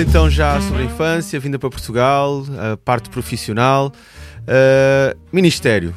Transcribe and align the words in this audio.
Então 0.00 0.28
já 0.30 0.60
sobre 0.60 0.82
a 0.82 0.86
infância, 0.86 1.38
vinda 1.38 1.58
para 1.58 1.68
Portugal, 1.68 2.44
a 2.58 2.76
parte 2.76 3.10
profissional. 3.10 3.92
Uh, 4.40 5.16
ministério. 5.30 5.94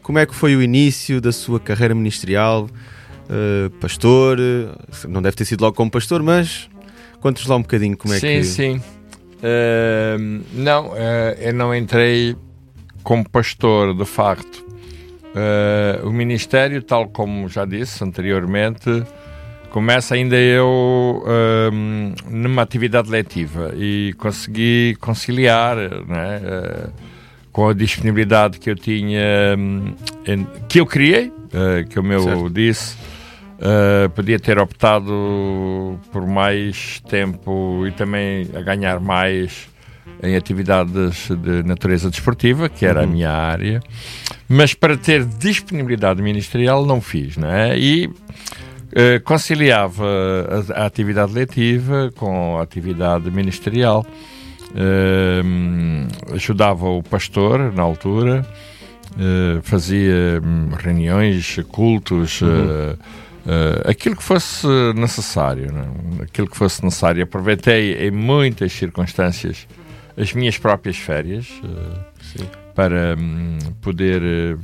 Como 0.00 0.18
é 0.18 0.24
que 0.24 0.34
foi 0.34 0.54
o 0.54 0.62
início 0.62 1.20
da 1.20 1.32
sua 1.32 1.58
carreira 1.58 1.94
ministerial? 1.94 2.68
Uh, 3.28 3.68
pastor, 3.78 4.38
não 5.08 5.20
deve 5.20 5.36
ter 5.36 5.44
sido 5.44 5.62
logo 5.62 5.76
como 5.76 5.90
pastor, 5.90 6.22
mas 6.22 6.70
conta-nos 7.20 7.48
lá 7.48 7.56
um 7.56 7.62
bocadinho 7.62 7.96
como 7.96 8.14
é 8.14 8.18
sim, 8.18 8.26
que. 8.26 8.44
Sim, 8.44 8.78
sim. 8.78 8.82
Uh, 9.38 10.44
não, 10.52 10.92
eu 11.38 11.52
não 11.52 11.74
entrei 11.74 12.36
como 13.02 13.28
pastor, 13.28 13.94
de 13.94 14.04
facto. 14.04 14.64
o 16.04 16.10
ministério, 16.10 16.82
tal 16.82 17.08
como 17.08 17.48
já 17.48 17.64
disse 17.64 18.02
anteriormente, 18.04 19.04
começa 19.72 20.14
ainda 20.14 20.36
eu 20.36 21.24
um, 21.72 22.14
numa 22.30 22.60
atividade 22.60 23.10
letiva 23.10 23.72
e 23.74 24.14
consegui 24.18 24.94
conciliar 25.00 25.76
né, 25.76 26.40
uh, 26.44 26.92
com 27.50 27.70
a 27.70 27.72
disponibilidade 27.72 28.58
que 28.58 28.70
eu 28.70 28.76
tinha, 28.76 29.56
um, 29.58 29.94
em, 30.26 30.46
que 30.68 30.78
eu 30.78 30.84
criei, 30.84 31.28
uh, 31.28 31.88
que 31.88 31.98
o 31.98 32.02
meu 32.02 32.22
certo. 32.22 32.50
disse, 32.50 32.96
uh, 33.58 34.10
podia 34.10 34.38
ter 34.38 34.58
optado 34.58 35.98
por 36.12 36.26
mais 36.26 37.00
tempo 37.08 37.86
e 37.86 37.92
também 37.92 38.50
a 38.54 38.60
ganhar 38.60 39.00
mais 39.00 39.70
em 40.22 40.36
atividades 40.36 41.30
de 41.30 41.62
natureza 41.62 42.10
desportiva, 42.10 42.68
que 42.68 42.84
era 42.84 43.00
uhum. 43.00 43.06
a 43.06 43.10
minha 43.10 43.30
área, 43.30 43.82
mas 44.46 44.74
para 44.74 44.98
ter 44.98 45.24
disponibilidade 45.24 46.20
ministerial 46.20 46.84
não 46.84 47.00
fiz, 47.00 47.38
não 47.38 47.50
é? 47.50 47.78
E 47.78 48.10
eh, 48.94 49.20
conciliava 49.20 50.04
a, 50.74 50.82
a, 50.82 50.86
atividade 50.86 51.32
letiva 51.32 52.12
com 52.14 52.58
a 52.58 52.62
atividade 52.62 53.30
ministerial. 53.30 54.04
Uh, 54.74 56.34
ajudava 56.34 56.88
o 56.88 57.02
pastor 57.02 57.74
na 57.74 57.82
altura, 57.82 58.46
uh, 59.10 59.60
fazia 59.62 60.40
hum, 60.42 60.70
reuniões, 60.74 61.58
cultos, 61.68 62.40
uhum. 62.40 62.96
aquilo 63.84 64.16
que 64.16 64.22
fosse 64.22 64.66
necessário, 64.94 65.70
né? 65.70 65.84
aquilo 66.22 66.48
que 66.48 66.56
fosse 66.56 66.82
necessário. 66.82 67.22
Aproveitei 67.22 68.06
em 68.06 68.10
muitas 68.10 68.72
circunstâncias 68.72 69.66
as 70.16 70.32
minhas 70.32 70.56
próprias 70.56 70.96
férias 70.96 71.48
para 72.74 73.14
um, 73.18 73.58
poder 73.82 74.56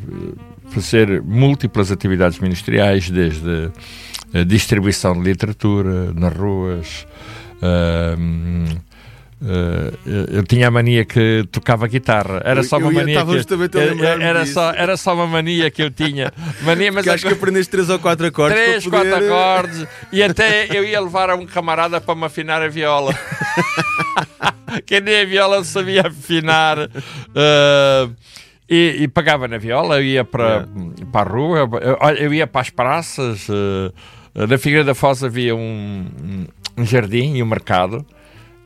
fazer 0.71 1.23
múltiplas 1.23 1.91
atividades 1.91 2.39
ministeriais, 2.39 3.11
desde 3.11 3.71
distribuição 4.47 5.15
de 5.15 5.21
literatura 5.21 6.13
nas 6.13 6.35
ruas. 6.35 7.07
Uh, 7.63 8.79
Uh, 9.41 9.95
eu 10.33 10.43
tinha 10.43 10.67
a 10.67 10.71
mania 10.71 11.05
que 11.05 11.47
tocava 11.53 11.87
guitarra. 11.87 12.43
Era 12.45 12.65
só 12.65 12.77
uma 12.79 12.91
mania. 12.91 13.25
Que, 13.25 13.79
era, 14.05 14.25
era 14.25 14.47
só, 14.47 14.73
era 14.73 14.97
só 14.97 15.15
uma 15.15 15.29
mania 15.29 15.71
que 15.71 15.81
eu 15.81 15.91
tinha. 15.91 16.33
Mania, 16.63 16.91
mas 16.91 17.07
acho 17.07 17.25
que 17.25 17.35
aprendeste 17.35 17.71
3 17.71 17.91
ou 17.91 17.99
4 18.01 18.27
acordes. 18.27 18.59
3, 18.59 18.87
4 18.89 19.11
poder... 19.11 19.33
acordes. 19.33 19.87
E 20.11 20.23
até 20.25 20.67
eu 20.77 20.85
ia 20.85 21.01
levar 21.01 21.31
a 21.31 21.37
um 21.37 21.47
camarada 21.47 22.01
para 22.01 22.17
me 22.17 22.25
afinar 22.25 22.63
a 22.63 22.69
viola. 22.69 23.17
que 24.85 25.01
nem 25.01 25.21
a 25.21 25.25
viola 25.25 25.63
sabia 25.63 26.09
afinar. 26.09 26.79
Uh, 26.79 28.13
e, 28.69 28.97
e, 29.03 29.09
pagava 29.09 29.47
na 29.47 29.57
viola, 29.57 29.99
eu 29.99 30.05
ia 30.05 30.25
para, 30.25 30.67
yeah. 30.77 31.07
para 31.13 31.31
a 31.31 31.33
rua, 31.33 31.59
eu, 31.81 32.17
eu 32.17 32.35
ia 32.35 32.47
para 32.47 32.61
as 32.61 32.71
praças. 32.71 33.49
Uh, 33.49 33.95
na 34.47 34.59
Figueira 34.59 34.85
da 34.85 34.95
Foz 34.95 35.25
havia 35.25 35.57
um, 35.57 36.07
um 36.77 36.85
jardim 36.85 37.37
e 37.37 37.43
um 37.43 37.47
mercado. 37.47 38.07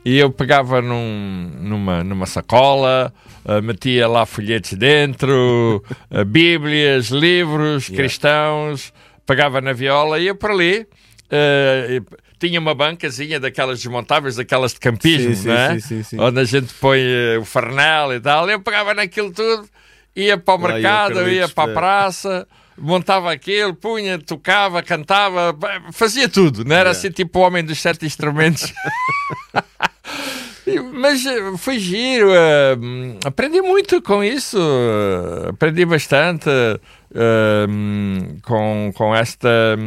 E 0.05 0.17
eu 0.17 0.29
pegava 0.29 0.81
num, 0.81 1.51
numa, 1.61 2.03
numa 2.03 2.25
sacola, 2.25 3.13
uh, 3.45 3.61
metia 3.61 4.07
lá 4.07 4.25
folhetos 4.25 4.73
dentro, 4.73 5.83
uh, 6.11 6.25
bíblias, 6.25 7.07
livros 7.07 7.87
yeah. 7.87 7.95
cristãos, 7.95 8.93
pegava 9.25 9.61
na 9.61 9.71
viola 9.71 10.19
e 10.19 10.25
ia 10.25 10.35
por 10.35 10.51
ali. 10.51 10.85
Uh, 11.31 12.05
tinha 12.37 12.59
uma 12.59 12.75
bancazinha 12.75 13.39
daquelas 13.39 13.79
desmontáveis, 13.79 14.35
daquelas 14.35 14.73
de 14.73 14.79
campismo, 14.81 15.33
sim, 15.33 15.47
né? 15.47 15.79
sim, 15.79 16.03
sim, 16.03 16.19
onde 16.19 16.41
a 16.41 16.43
gente 16.43 16.73
põe 16.73 17.01
o 17.39 17.45
farnel 17.45 18.13
e 18.13 18.19
tal. 18.19 18.49
Eu 18.49 18.59
pegava 18.59 18.93
naquilo 18.93 19.31
tudo, 19.31 19.67
ia 20.13 20.37
para 20.37 20.53
o 20.53 20.57
mercado, 20.57 21.21
ia, 21.21 21.41
ia 21.41 21.49
para 21.49 21.71
a 21.71 21.73
praça 21.73 22.47
montava 22.77 23.31
aquilo, 23.31 23.73
punha, 23.73 24.19
tocava, 24.19 24.81
cantava, 24.81 25.55
fazia 25.91 26.27
tudo, 26.27 26.63
não 26.65 26.75
era 26.75 26.91
assim 26.91 27.11
tipo 27.11 27.39
o 27.39 27.41
homem 27.41 27.63
dos 27.63 27.81
sete 27.81 28.05
instrumentos. 28.05 28.73
Mas 30.93 31.25
eh, 31.25 31.57
foi 31.57 31.77
giro, 31.77 32.29
uh, 32.29 33.19
aprendi 33.25 33.61
muito 33.61 34.01
com 34.01 34.23
isso, 34.23 34.57
uh, 34.57 35.49
aprendi 35.49 35.85
bastante 35.85 36.49
uh, 36.49 38.41
com, 38.43 38.91
com 38.95 39.13
esta. 39.13 39.77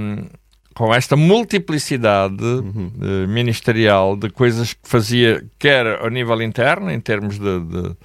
com 0.75 0.95
esta 0.95 1.17
multiplicidade 1.17 2.45
uhum. 2.45 2.93
ministerial 3.27 4.15
de 4.17 4.29
coisas 4.29 4.75
que 4.75 4.87
fazia, 4.87 5.43
quer 5.59 5.87
ao 5.87 6.11
nível 6.11 6.43
interno, 6.43 6.91
em 6.91 7.01
termos 7.01 7.39
de, 7.39 7.61
de 7.61 7.97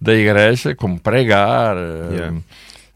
da 0.00 0.12
igreja, 0.12 0.74
como 0.74 1.00
pregar, 1.00 1.76
yeah 2.12 2.36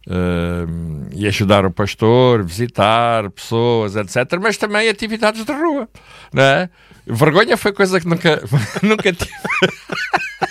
uh, 0.07 1.09
e 1.13 1.27
ajudar 1.27 1.65
o 1.65 1.71
pastor, 1.71 2.45
visitar 2.45 3.31
pessoas, 3.31 3.97
etc. 3.97 4.39
Mas 4.41 4.57
também 4.57 4.89
atividades 4.89 5.45
de 5.45 5.53
rua, 5.53 5.89
não 6.33 6.43
é? 6.43 6.71
Vergonha 7.07 7.57
foi 7.57 7.73
coisa 7.73 8.01
que 8.01 8.07
nunca, 8.07 8.43
nunca 8.83 9.13
tive. 9.13 9.31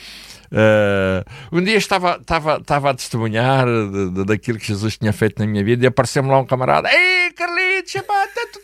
Uh, 0.51 1.25
um 1.57 1.63
dia 1.63 1.77
estava, 1.77 2.19
estava, 2.21 2.59
estava 2.59 2.91
a 2.91 2.95
testemunhar 2.95 3.67
de, 3.67 4.11
de, 4.11 4.25
daquilo 4.25 4.59
que 4.59 4.67
Jesus 4.67 4.97
tinha 4.97 5.13
feito 5.13 5.39
na 5.39 5.47
minha 5.47 5.65
vida 5.65 5.85
e 5.85 5.89
apareceu-me 5.89 6.29
lá 6.29 6.39
um 6.39 6.47
camarada: 6.47 6.89
Ei, 6.93 7.33
Carlitos, 7.33 7.95
está 7.95 8.07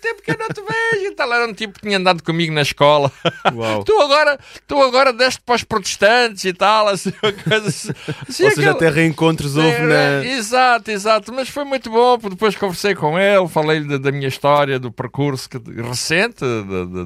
tempo 0.00 0.22
que 0.22 0.30
eu 0.30 0.36
não 0.38 0.48
te 0.48 0.60
vejo. 0.60 1.06
E 1.06 1.14
tal. 1.14 1.32
Era 1.32 1.46
um 1.46 1.54
tipo 1.54 1.74
que 1.74 1.80
tinha 1.80 1.98
andado 1.98 2.22
comigo 2.22 2.52
na 2.52 2.62
escola. 2.62 3.10
Uau. 3.54 3.82
tu 3.84 4.00
agora, 4.00 4.38
tu 4.66 4.82
agora 4.82 5.12
deste 5.12 5.40
para 5.40 5.54
os 5.56 5.64
protestantes 5.64 6.44
e 6.44 6.52
tal, 6.52 6.88
assim, 6.88 7.12
uma 7.22 7.32
coisa 7.32 7.68
assim. 7.68 7.90
assim 8.28 8.44
Ou 8.44 8.50
seja, 8.50 8.60
aquela- 8.60 8.70
até 8.76 8.88
reencontros 8.90 9.56
houve 9.56 9.70
é, 9.70 9.80
na. 9.80 10.24
Exato, 10.26 10.90
exato, 10.90 11.32
mas 11.32 11.48
foi 11.48 11.64
muito 11.64 11.90
bom. 11.90 12.18
Depois 12.18 12.56
conversei 12.56 12.94
com 12.94 13.18
ele, 13.18 13.48
falei-lhe 13.48 13.88
da, 13.88 13.98
da 13.98 14.12
minha 14.12 14.28
história, 14.28 14.78
do 14.78 14.90
percurso 14.92 15.48
que- 15.48 15.58
recente 15.82 16.44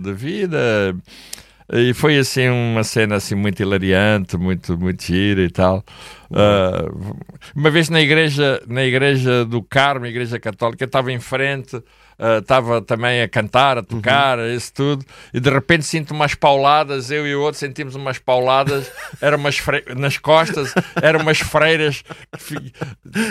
da 0.02 0.12
vida. 0.12 0.96
E 1.72 1.92
foi 1.94 2.16
assim 2.18 2.48
uma 2.48 2.84
cena 2.84 3.16
assim 3.16 3.34
muito 3.34 3.60
hilariante, 3.60 4.36
muito, 4.36 4.78
muito 4.78 5.02
gira 5.02 5.42
e 5.42 5.50
tal. 5.50 5.84
Ah, 6.32 6.88
uma 7.54 7.70
vez 7.70 7.88
na 7.88 8.00
igreja, 8.00 8.62
na 8.66 8.84
igreja 8.84 9.44
do 9.44 9.62
Carmo, 9.62 10.06
igreja 10.06 10.38
católica, 10.38 10.84
eu 10.84 10.86
estava 10.86 11.12
em 11.12 11.18
frente, 11.18 11.82
ah, 12.18 12.38
estava 12.38 12.80
também 12.80 13.20
a 13.20 13.28
cantar, 13.28 13.78
a 13.78 13.82
tocar, 13.82 14.38
isso 14.50 14.72
tudo, 14.72 15.04
e 15.32 15.40
de 15.40 15.50
repente 15.50 15.84
sinto 15.84 16.12
umas 16.12 16.34
pauladas, 16.34 17.10
eu 17.10 17.26
e 17.26 17.34
o 17.34 17.42
outro 17.42 17.58
sentimos 17.58 17.94
umas 17.94 18.18
pauladas, 18.18 18.90
eram 19.20 19.38
umas 19.38 19.60
nas 19.96 20.18
costas, 20.18 20.72
eram 21.00 21.20
umas 21.20 21.38
freiras 21.38 22.02
que 22.38 22.72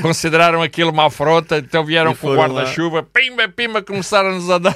consideraram 0.01 0.61
aquilo 0.61 0.91
uma 0.91 1.07
afronta, 1.07 1.57
então 1.57 1.85
vieram 1.85 2.13
com 2.15 2.27
o 2.27 2.35
guarda-chuva, 2.35 3.01
pimba, 3.01 3.47
pimba, 3.47 3.81
começaram-nos 3.81 4.49
a 4.49 4.57
dar. 4.57 4.75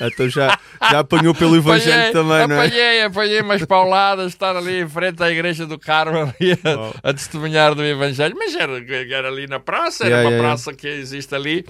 Então 0.12 0.28
já, 0.28 0.58
já 0.90 1.00
apanhou 1.00 1.34
pelo 1.34 1.56
Evangelho 1.56 1.92
Apanhei, 2.08 2.12
também, 2.12 2.46
não 2.46 2.56
é? 2.56 2.66
apanhei, 2.66 3.02
apanhei 3.02 3.40
umas 3.40 3.64
pauladas, 3.64 4.28
estar 4.32 4.54
ali 4.56 4.80
em 4.82 4.88
frente 4.88 5.22
à 5.22 5.30
igreja 5.30 5.66
do 5.66 5.78
Carmo 5.78 6.18
ali 6.40 6.58
a, 6.64 6.76
Uau. 6.76 6.94
a 7.02 7.12
testemunhar 7.12 7.74
do 7.74 7.84
Evangelho, 7.84 8.34
mas 8.38 8.54
era, 8.54 8.72
era 9.12 9.28
ali 9.28 9.46
na 9.48 9.58
praça, 9.58 10.04
era 10.04 10.10
Yeah, 10.14 10.28
uma 10.28 10.30
yeah, 10.36 10.48
praça 10.48 10.72
que 10.72 10.86
existe 10.86 11.34
ali, 11.34 11.64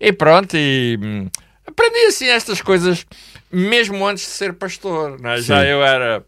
e 0.00 0.12
pronto, 0.12 0.56
e 0.56 0.98
hum, 1.02 1.28
aprendi 1.66 2.06
assim 2.06 2.28
estas 2.28 2.60
coisas 2.62 3.04
mesmo 3.50 4.06
antes 4.06 4.24
de 4.24 4.30
ser 4.30 4.52
pastor, 4.54 5.18
é? 5.24 5.40
já 5.42 5.64
eu 5.64 5.82
era. 5.84 6.24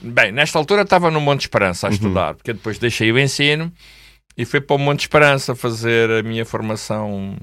Bem, 0.00 0.30
nesta 0.32 0.58
altura 0.58 0.82
estava 0.82 1.10
no 1.10 1.20
Monte 1.20 1.42
Esperança 1.42 1.86
a 1.86 1.90
Uhum. 1.90 1.94
estudar, 1.94 2.34
porque 2.34 2.52
depois 2.52 2.78
deixei 2.78 3.10
o 3.12 3.18
ensino 3.18 3.72
e 4.36 4.44
fui 4.44 4.60
para 4.60 4.76
o 4.76 4.78
Monte 4.78 5.00
Esperança 5.00 5.54
fazer 5.54 6.10
a 6.10 6.22
minha 6.22 6.44
formação 6.44 7.36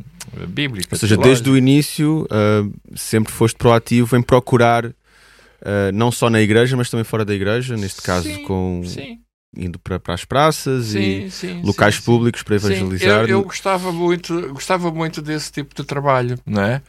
bíblica. 0.48 0.90
Ou 0.92 0.98
seja, 0.98 1.18
desde 1.18 1.50
o 1.50 1.58
início 1.58 2.28
ah, 2.30 2.64
sempre 2.96 3.32
foste 3.32 3.56
proativo 3.58 4.16
em 4.18 4.22
procurar, 4.22 4.86
ah, 4.86 5.92
não 5.94 6.12
só 6.12 6.30
na 6.30 6.42
igreja, 6.42 6.76
mas 6.76 6.90
também 6.90 7.04
fora 7.04 7.24
da 7.26 7.34
igreja, 7.34 7.76
neste 7.78 8.02
caso 8.02 8.28
Sim, 8.28 8.44
com 8.44 8.82
Sim, 8.86 9.20
indo 9.56 9.78
para, 9.80 10.00
para 10.00 10.14
as 10.14 10.26
praças 10.26 10.88
sim, 10.88 11.30
e 11.44 11.62
locais 11.64 12.00
públicos 12.00 12.42
para 12.44 12.56
evangelizar. 12.56 13.22
eu, 13.22 13.28
eu 13.28 13.44
gostava 13.44 13.92
muito, 13.92 14.54
gostava 14.54 14.92
muito 14.92 15.22
desse 15.22 15.52
tipo 15.52 15.76
de 15.76 15.84
trabalho, 15.84 16.38
não 16.46 16.64
é? 16.64 16.82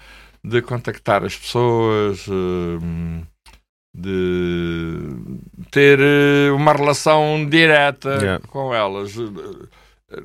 De 0.42 0.60
contactar 0.62 1.24
as 1.24 1.36
pessoas, 1.36 2.26
hum, 2.28 3.22
de 3.96 4.98
ter 5.70 5.98
eh, 6.00 6.50
uma 6.52 6.72
relação 6.72 7.46
direta 7.48 8.18
Yeah. 8.20 8.46
com 8.48 8.74
elas, 8.74 9.14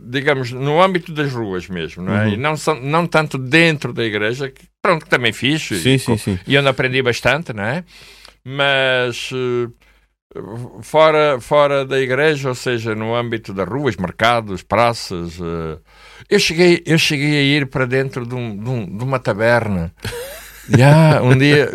digamos, 0.04 0.52
no 0.52 0.82
âmbito 0.82 1.14
das 1.14 1.32
ruas 1.32 1.68
mesmo, 1.68 2.04
não 2.04 2.14
é? 2.16 2.28
Uhum. 2.28 2.34
E 2.34 2.38
não, 2.38 2.54
não 2.82 3.08
tanto 3.08 3.38
dentro 3.38 3.94
da 3.94 4.04
igreja, 4.04 4.50
que 4.50 4.64
pronto, 4.82 5.04
que 5.06 5.10
também 5.10 5.32
fiz, 5.34 5.62
Sim, 5.68 5.98
sim, 5.98 6.18
sim. 6.18 6.40
e 6.48 6.58
onde 6.58 6.68
aprendi 6.68 7.02
bastante, 7.02 7.54
não 7.54 7.64
é? 7.64 7.84
Mas 8.44 9.30
eh, 9.34 9.70
fora, 10.82 11.40
fora 11.42 11.86
da 11.86 12.00
igreja, 12.00 12.50
ou 12.50 12.56
seja, 12.56 12.96
no 12.96 13.16
âmbito 13.16 13.54
das 13.54 13.68
ruas, 13.68 13.96
mercados, 13.96 14.62
praças, 14.64 15.40
eh, 15.40 15.78
eu, 16.30 16.40
cheguei, 16.40 16.82
eu 16.86 16.98
cheguei 16.98 17.38
a 17.40 17.44
ir 17.44 17.68
para 17.68 17.86
dentro 17.86 18.26
de, 18.26 18.36
um- 18.36 18.56
de 18.58 18.70
um- 18.70 18.98
de 18.98 19.04
uma 19.04 19.20
taberna. 19.20 19.94
Já, 20.78 21.22
um 21.22 21.38
dia. 21.38 21.70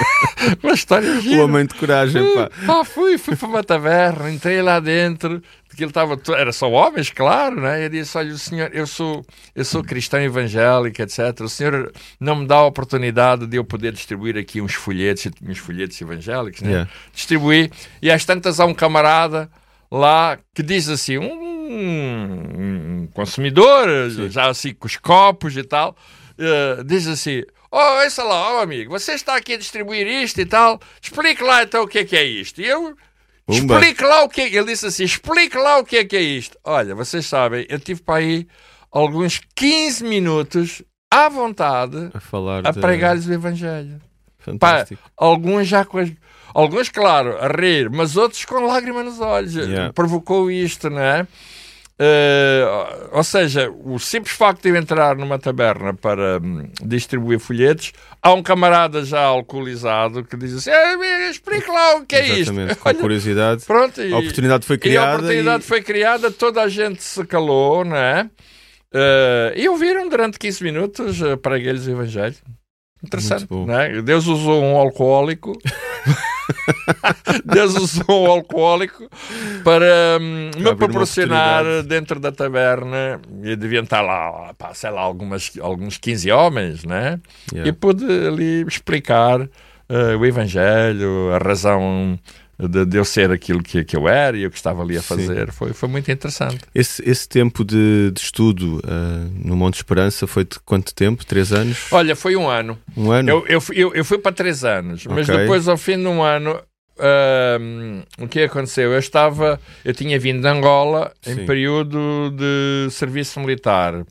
uma 0.62 0.72
história 0.74 1.10
O 1.10 1.20
gira. 1.20 1.44
homem 1.44 1.66
de 1.66 1.74
coragem, 1.74 2.22
pá. 2.34 2.50
Pá, 2.66 2.84
fui, 2.84 3.18
fui 3.18 3.36
para 3.36 3.48
uma 3.48 3.64
taverna, 3.64 4.30
entrei 4.30 4.60
lá 4.62 4.78
dentro, 4.80 5.42
que 5.76 5.82
ele 5.82 5.90
estava, 5.90 6.18
era 6.36 6.52
só 6.52 6.70
homens, 6.70 7.10
claro, 7.10 7.60
né? 7.60 7.84
Eu 7.84 7.88
disse, 7.90 8.16
olha, 8.16 8.32
o 8.32 8.38
senhor, 8.38 8.70
eu 8.72 8.86
sou, 8.86 9.24
eu 9.54 9.64
sou 9.64 9.84
cristão 9.84 10.20
evangélico, 10.20 11.02
etc. 11.02 11.40
O 11.40 11.48
senhor 11.48 11.92
não 12.18 12.36
me 12.36 12.46
dá 12.46 12.56
a 12.56 12.66
oportunidade 12.66 13.46
de 13.46 13.56
eu 13.56 13.64
poder 13.64 13.92
distribuir 13.92 14.36
aqui 14.38 14.60
uns 14.60 14.74
folhetos, 14.74 15.28
uns 15.42 15.58
folhetos 15.58 16.00
evangélicos, 16.00 16.62
né? 16.62 16.70
Yeah. 16.70 16.90
Distribuí, 17.12 17.70
e 18.00 18.10
às 18.10 18.24
tantas 18.24 18.58
há 18.58 18.64
um 18.64 18.74
camarada 18.74 19.50
lá 19.90 20.38
que 20.54 20.62
diz 20.62 20.88
assim, 20.88 21.18
um, 21.18 21.30
um 21.30 23.08
consumidor, 23.12 23.86
já 24.30 24.48
assim 24.48 24.72
com 24.72 24.86
os 24.86 24.96
copos 24.96 25.56
e 25.56 25.62
tal, 25.62 25.94
eh, 26.38 26.82
diz 26.84 27.06
assim, 27.06 27.42
oh, 27.70 27.76
olha 27.76 28.10
lá, 28.24 28.54
ó 28.54 28.60
amigo, 28.62 28.90
você 28.90 29.12
está 29.12 29.36
aqui 29.36 29.54
a 29.54 29.58
distribuir 29.58 30.06
isto 30.06 30.40
e 30.40 30.46
tal, 30.46 30.80
explique 31.02 31.42
lá 31.42 31.62
então 31.62 31.82
o 31.84 31.88
que 31.88 31.98
é 32.00 32.04
que 32.04 32.16
é 32.16 32.24
isto. 32.24 32.60
E 32.60 32.66
eu, 32.66 32.96
Pumba. 33.46 33.74
explique 33.78 34.02
lá 34.04 34.22
o 34.24 34.28
que 34.28 34.40
é, 34.42 34.46
ele 34.54 34.64
disse 34.66 34.86
assim, 34.86 35.04
explique 35.04 35.56
lá 35.56 35.78
o 35.78 35.84
que 35.84 35.96
é 35.98 36.04
que 36.04 36.16
é 36.16 36.20
isto. 36.22 36.58
Olha, 36.64 36.94
vocês 36.94 37.26
sabem, 37.26 37.66
eu 37.68 37.78
tive 37.78 38.02
para 38.02 38.16
aí 38.20 38.46
alguns 38.90 39.40
15 39.54 40.04
minutos 40.04 40.82
à 41.10 41.28
vontade 41.28 42.10
A 42.14 42.20
falar 42.20 42.66
a 42.66 42.70
de- 42.70 42.80
pregar-lhes 42.80 43.26
o 43.26 43.32
Evangelho. 43.32 44.00
Fantástico. 44.38 45.02
Alguns 45.16 45.66
já 45.66 45.84
com 45.84 45.98
as... 45.98 46.10
Alguns, 46.54 46.88
claro, 46.88 47.36
a 47.38 47.48
rir, 47.48 47.90
mas 47.90 48.16
outros 48.16 48.44
com 48.46 48.64
lágrimas 48.66 49.04
nos 49.04 49.20
olhos. 49.20 49.54
Yeah. 49.54 49.92
Provocou 49.92 50.50
isto, 50.50 50.88
não 50.88 51.00
é? 51.00 51.26
Eh, 51.98 52.62
ou 53.12 53.24
seja, 53.24 53.70
o 53.70 53.98
simples 53.98 54.36
facto 54.36 54.62
de 54.62 54.68
eu 54.68 54.76
entrar 54.76 55.16
numa 55.16 55.38
taberna 55.38 55.94
para 55.94 56.38
hum, 56.42 56.68
distribuir 56.82 57.38
folhetos, 57.40 57.92
há 58.22 58.34
um 58.34 58.42
camarada 58.42 59.02
já 59.02 59.20
alcoolizado 59.22 60.22
que 60.22 60.36
diz 60.36 60.52
assim: 60.54 60.70
"Eh, 60.70 61.30
explique 61.30 61.70
lá 61.70 61.96
o 61.96 62.04
que 62.04 62.16
é 62.16 62.26
isto. 62.26 62.52
Exatamente, 62.52 62.74
com 62.76 62.88
Olha, 62.90 62.98
curiosidade. 62.98 63.64
Pronto, 63.64 64.02
e, 64.02 64.12
A 64.12 64.18
oportunidade 64.18 64.66
foi 64.66 64.76
e 64.76 64.78
a 64.78 64.80
criada. 64.80 65.16
oportunidade 65.16 65.64
e- 65.64 65.66
foi 65.66 65.82
criada, 65.82 66.30
toda 66.30 66.62
a 66.62 66.68
gente 66.68 67.02
se 67.02 67.24
calou, 67.24 67.82
não 67.84 67.96
é? 67.96 68.28
Eh, 68.92 69.54
e 69.56 69.68
ouviram 69.68 70.06
durante 70.08 70.38
15 70.38 70.62
minutos 70.62 71.20
uh, 71.22 71.36
preguei-lhes 71.38 71.86
o 71.86 71.90
Evangelho. 71.92 72.36
Interessante, 73.02 73.46
não 73.50 73.78
é? 73.78 74.02
Deus 74.02 74.26
usou 74.26 74.62
um 74.62 74.76
alcoólico. 74.76 75.52
Deus 77.44 77.74
usou 77.74 78.26
um 78.26 78.30
alcoólico 78.30 79.08
para 79.64 80.18
hum, 80.20 80.50
me 80.56 80.74
proporcionar 80.74 81.64
dentro 81.84 82.20
da 82.20 82.32
taberna. 82.32 83.20
E 83.42 83.56
deviam 83.56 83.84
estar 83.84 84.00
lá, 84.00 84.54
pá, 84.54 84.72
sei 84.74 84.90
lá, 84.90 85.00
algumas, 85.00 85.52
alguns 85.60 85.98
15 85.98 86.30
homens, 86.30 86.84
né? 86.84 87.20
Yeah. 87.52 87.68
E 87.68 87.72
pude 87.72 88.04
ali 88.04 88.64
explicar 88.66 89.48
eh, 89.88 90.16
o 90.16 90.24
Evangelho, 90.24 91.32
a 91.32 91.38
razão 91.38 92.18
de, 92.58 92.84
de 92.86 92.96
eu 92.96 93.04
ser 93.04 93.30
aquilo 93.30 93.62
que, 93.62 93.84
que 93.84 93.96
eu 93.96 94.08
era 94.08 94.36
e 94.36 94.42
eu 94.42 94.50
que 94.50 94.56
estava 94.56 94.82
ali 94.82 94.96
a 94.96 95.02
Sim. 95.02 95.08
fazer. 95.08 95.52
Foi, 95.52 95.72
foi 95.72 95.88
muito 95.88 96.10
interessante. 96.10 96.58
Esse, 96.74 97.02
esse 97.08 97.28
tempo 97.28 97.64
de, 97.64 98.10
de 98.12 98.20
estudo 98.20 98.80
ah, 98.86 99.26
no 99.44 99.56
Monte 99.56 99.74
Esperança 99.76 100.26
foi 100.26 100.44
de 100.44 100.58
quanto 100.60 100.94
tempo? 100.94 101.24
Três 101.26 101.52
anos? 101.52 101.86
Olha, 101.92 102.16
foi 102.16 102.34
um 102.36 102.48
ano. 102.48 102.78
Um 102.96 103.10
ano? 103.10 103.28
Eu, 103.28 103.46
eu, 103.46 103.60
fui- 103.60 103.76
eu, 103.76 103.94
eu 103.94 104.04
fui 104.04 104.18
para 104.18 104.32
três 104.32 104.64
anos, 104.64 105.04
mas 105.06 105.28
Ok. 105.28 105.38
depois, 105.38 105.68
ao 105.68 105.76
fim 105.76 105.98
de 105.98 106.06
um 106.06 106.22
ano, 106.22 106.58
ahm, 106.98 108.00
o 108.18 108.26
que 108.28 108.40
aconteceu? 108.40 108.92
Eu 108.92 108.98
estava, 108.98 109.60
eu 109.84 109.92
tinha 109.92 110.18
vindo 110.18 110.40
de 110.40 110.48
Angola 110.48 111.12
Sim. 111.20 111.32
em 111.42 111.46
período 111.46 112.30
de 112.30 112.88
serviço 112.90 113.38
militar. 113.40 114.02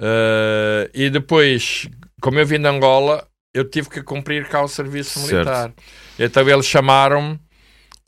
Ah, 0.00 0.88
e 0.94 1.10
depois, 1.10 1.88
como 2.20 2.38
eu 2.38 2.46
vim 2.46 2.58
de 2.60 2.66
Angola, 2.68 3.26
eu 3.54 3.64
tive 3.64 3.88
que 3.88 4.02
cumprir 4.02 4.48
cá 4.48 4.62
o 4.62 4.68
serviço 4.68 5.18
Certo. 5.20 5.32
militar. 5.32 5.72
Então 6.18 6.48
eles 6.48 6.66
chamaram-me 6.66 7.38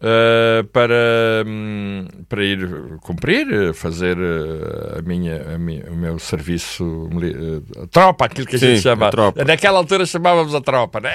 ah, 0.02 0.64
para, 0.72 1.44
hum, 1.46 2.06
para 2.28 2.44
ir 2.44 2.68
cumprir, 3.00 3.74
fazer 3.74 4.16
eh, 4.18 4.98
a 4.98 5.02
minha, 5.02 5.54
a 5.54 5.58
minha- 5.58 5.90
o 5.90 5.96
meu 5.96 6.18
serviço, 6.18 6.84
mili- 7.12 7.34
eh, 7.34 7.82
a 7.82 7.86
tropa, 7.86 8.24
aquilo 8.24 8.46
que 8.46 8.56
a 8.56 8.58
Sim, 8.58 8.66
gente 8.74 8.82
chama. 8.82 9.08
a 9.08 9.10
tropa. 9.10 9.44
Naquela 9.44 9.78
altura 9.78 10.06
chamávamos 10.06 10.54
a 10.54 10.60
tropa, 10.60 11.00
né? 11.00 11.10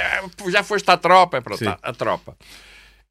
já 0.49 0.63
foste 0.63 0.89
à 0.89 0.97
tropa, 0.97 1.37
é 1.37 1.41
pronto, 1.41 1.59
Sim. 1.59 1.67
a, 1.67 1.77
a 1.81 1.93
tropa. 1.93 2.35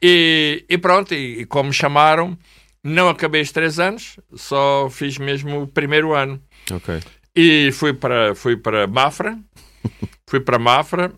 E, 0.03 0.65
e 0.69 0.79
pronto, 0.79 1.15
e, 1.15 1.41
e 1.41 1.47
como 1.47 1.73
chamaram, 1.73 2.37
não 2.83 3.09
acabei 3.09 3.41
os 3.43 3.51
três 3.51 3.79
anos, 3.79 4.19
só 4.35 4.89
fiz 4.91 5.19
mesmo 5.19 5.63
o 5.63 5.67
primeiro 5.67 6.13
ano. 6.15 6.41
Ok. 6.71 7.01
E 7.35 7.73
fui 7.73 7.93
para, 7.93 8.35
fui 8.35 8.57
para 8.57 8.87
Mafra, 8.87 9.37
fui 10.29 10.41
para 10.41 10.59
Mafra 10.59 11.13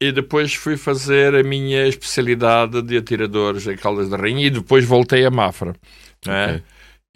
e 0.00 0.12
depois 0.12 0.54
fui 0.54 0.76
fazer 0.76 1.34
a 1.34 1.42
minha 1.42 1.86
especialidade 1.86 2.82
de 2.82 2.96
atiradores 2.96 3.66
em 3.66 3.76
Caldas 3.76 4.08
da 4.10 4.16
Rainha 4.16 4.46
e 4.46 4.50
depois 4.50 4.84
voltei 4.84 5.24
a 5.24 5.30
Mafra. 5.30 5.74
é? 6.26 6.44
Ok. 6.46 6.62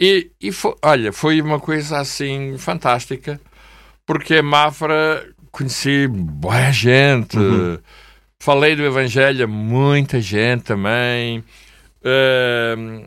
E, 0.00 0.30
e 0.40 0.50
fo- 0.52 0.76
olha, 0.82 1.12
foi 1.12 1.42
uma 1.42 1.60
coisa 1.60 1.98
assim 1.98 2.56
fantástica, 2.56 3.38
porque 4.06 4.36
a 4.36 4.42
Mafra 4.42 5.26
conheci 5.52 6.06
boa 6.08 6.70
gente, 6.72 7.36
Uhum. 7.36 7.78
falei 8.42 8.74
do 8.74 8.82
Evangelho 8.82 9.44
a 9.44 9.46
muita 9.46 10.20
gente 10.20 10.62
também. 10.64 11.44
Ahm, 12.02 13.04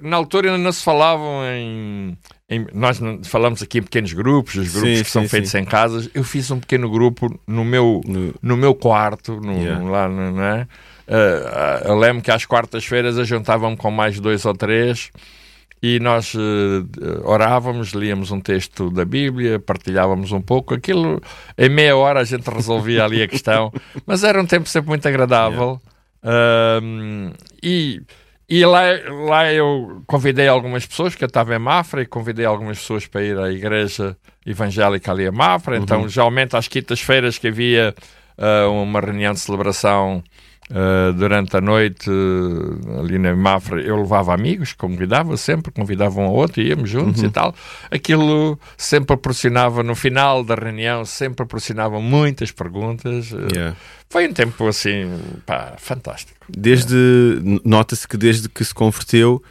na 0.00 0.16
altura 0.16 0.50
ainda 0.52 0.62
não 0.62 0.72
se 0.72 0.82
falavam 0.84 1.42
em, 1.46 2.16
em, 2.50 2.66
nós 2.74 3.00
falamos 3.24 3.62
aqui 3.62 3.78
em 3.78 3.82
pequenos 3.82 4.12
grupos, 4.12 4.56
os 4.56 4.72
grupos 4.72 4.98
sim, 4.98 5.04
que 5.04 5.10
são 5.10 5.22
sim, 5.22 5.28
feitos 5.28 5.52
sim. 5.52 5.58
em 5.58 5.64
casas. 5.64 6.10
Eu 6.12 6.24
fiz 6.24 6.50
um 6.50 6.58
pequeno 6.58 6.90
grupo 6.90 7.40
no 7.46 7.64
meu, 7.64 8.00
no, 8.04 8.34
no 8.42 8.56
meu 8.56 8.74
quarto, 8.74 9.36
no, 9.40 9.52
yeah. 9.52 9.88
lá, 9.88 10.08
não 10.08 10.42
é? 10.42 10.66
Uh, 11.06 11.88
eu 11.88 11.94
lembro 11.96 12.22
que 12.22 12.30
às 12.30 12.44
quartas-feiras 12.44 13.18
a 13.18 13.24
juntavam 13.24 13.76
com 13.76 13.90
mais 13.90 14.18
dois 14.18 14.44
ou 14.44 14.54
três 14.54 15.10
e 15.82 16.00
nós 16.00 16.34
uh, 16.34 16.86
orávamos, 17.24 17.90
líamos 17.90 18.32
um 18.32 18.40
texto 18.40 18.90
da 18.90 19.04
Bíblia, 19.04 19.60
partilhávamos 19.60 20.32
um 20.32 20.40
pouco. 20.40 20.74
Aquilo, 20.74 21.22
em 21.56 21.68
meia 21.68 21.96
hora 21.96 22.20
a 22.20 22.24
gente 22.24 22.48
resolvia 22.50 23.04
ali 23.04 23.22
a 23.22 23.28
questão, 23.28 23.72
mas 24.04 24.24
era 24.24 24.40
um 24.40 24.46
tempo 24.46 24.68
sempre 24.68 24.88
muito 24.88 25.06
agradável. 25.06 25.80
Yeah. 26.24 26.84
Uh, 26.84 27.32
e 27.62 28.02
e 28.50 28.64
lá, 28.66 28.82
lá 29.26 29.52
eu 29.52 30.02
convidei 30.08 30.48
algumas 30.48 30.84
pessoas, 30.84 31.14
que 31.14 31.22
eu 31.22 31.28
estava 31.28 31.54
em 31.54 31.58
Mafra, 31.58 32.02
e 32.02 32.06
convidei 32.06 32.44
algumas 32.44 32.80
pessoas 32.80 33.06
para 33.06 33.22
ir 33.22 33.38
à 33.38 33.48
igreja 33.48 34.16
evangélica 34.44 35.12
ali 35.12 35.24
em 35.24 35.30
Mafra. 35.30 35.76
Então, 35.76 36.02
uhum. 36.02 36.08
geralmente, 36.08 36.56
às 36.56 36.66
quintas-feiras 36.66 37.38
que 37.38 37.46
havia 37.46 37.94
uh, 38.36 38.68
uma 38.72 39.00
reunião 39.00 39.32
de 39.32 39.38
celebração 39.38 40.20
Uh, 40.70 41.12
durante 41.14 41.56
a 41.56 41.60
noite 41.60 42.08
uh, 42.08 43.00
ali 43.00 43.18
na 43.18 43.34
Mafra 43.34 43.80
eu 43.80 43.96
levava 43.96 44.32
amigos, 44.32 44.72
convidava 44.72 45.36
sempre, 45.36 45.72
convidava 45.72 46.20
um 46.20 46.26
ao 46.26 46.32
outro, 46.32 46.62
íamos 46.62 46.88
juntos 46.88 47.22
uhum. 47.22 47.28
e 47.28 47.30
tal. 47.32 47.52
Aquilo 47.90 48.56
sempre 48.76 49.06
proporcionava, 49.08 49.82
no 49.82 49.96
final 49.96 50.44
da 50.44 50.54
reunião, 50.54 51.04
sempre 51.04 51.38
proporcionava 51.38 52.00
muitas 52.00 52.52
perguntas. 52.52 53.32
Uh, 53.32 53.48
yeah. 53.52 53.76
Foi 54.08 54.28
um 54.28 54.32
tempo 54.32 54.68
assim, 54.68 55.10
pá, 55.44 55.74
fantástico. 55.76 56.38
Desde, 56.48 56.94
nota-se 57.64 58.06
que 58.06 58.16
desde 58.16 58.48
que 58.48 58.64
se 58.64 58.72
converteu, 58.72 59.42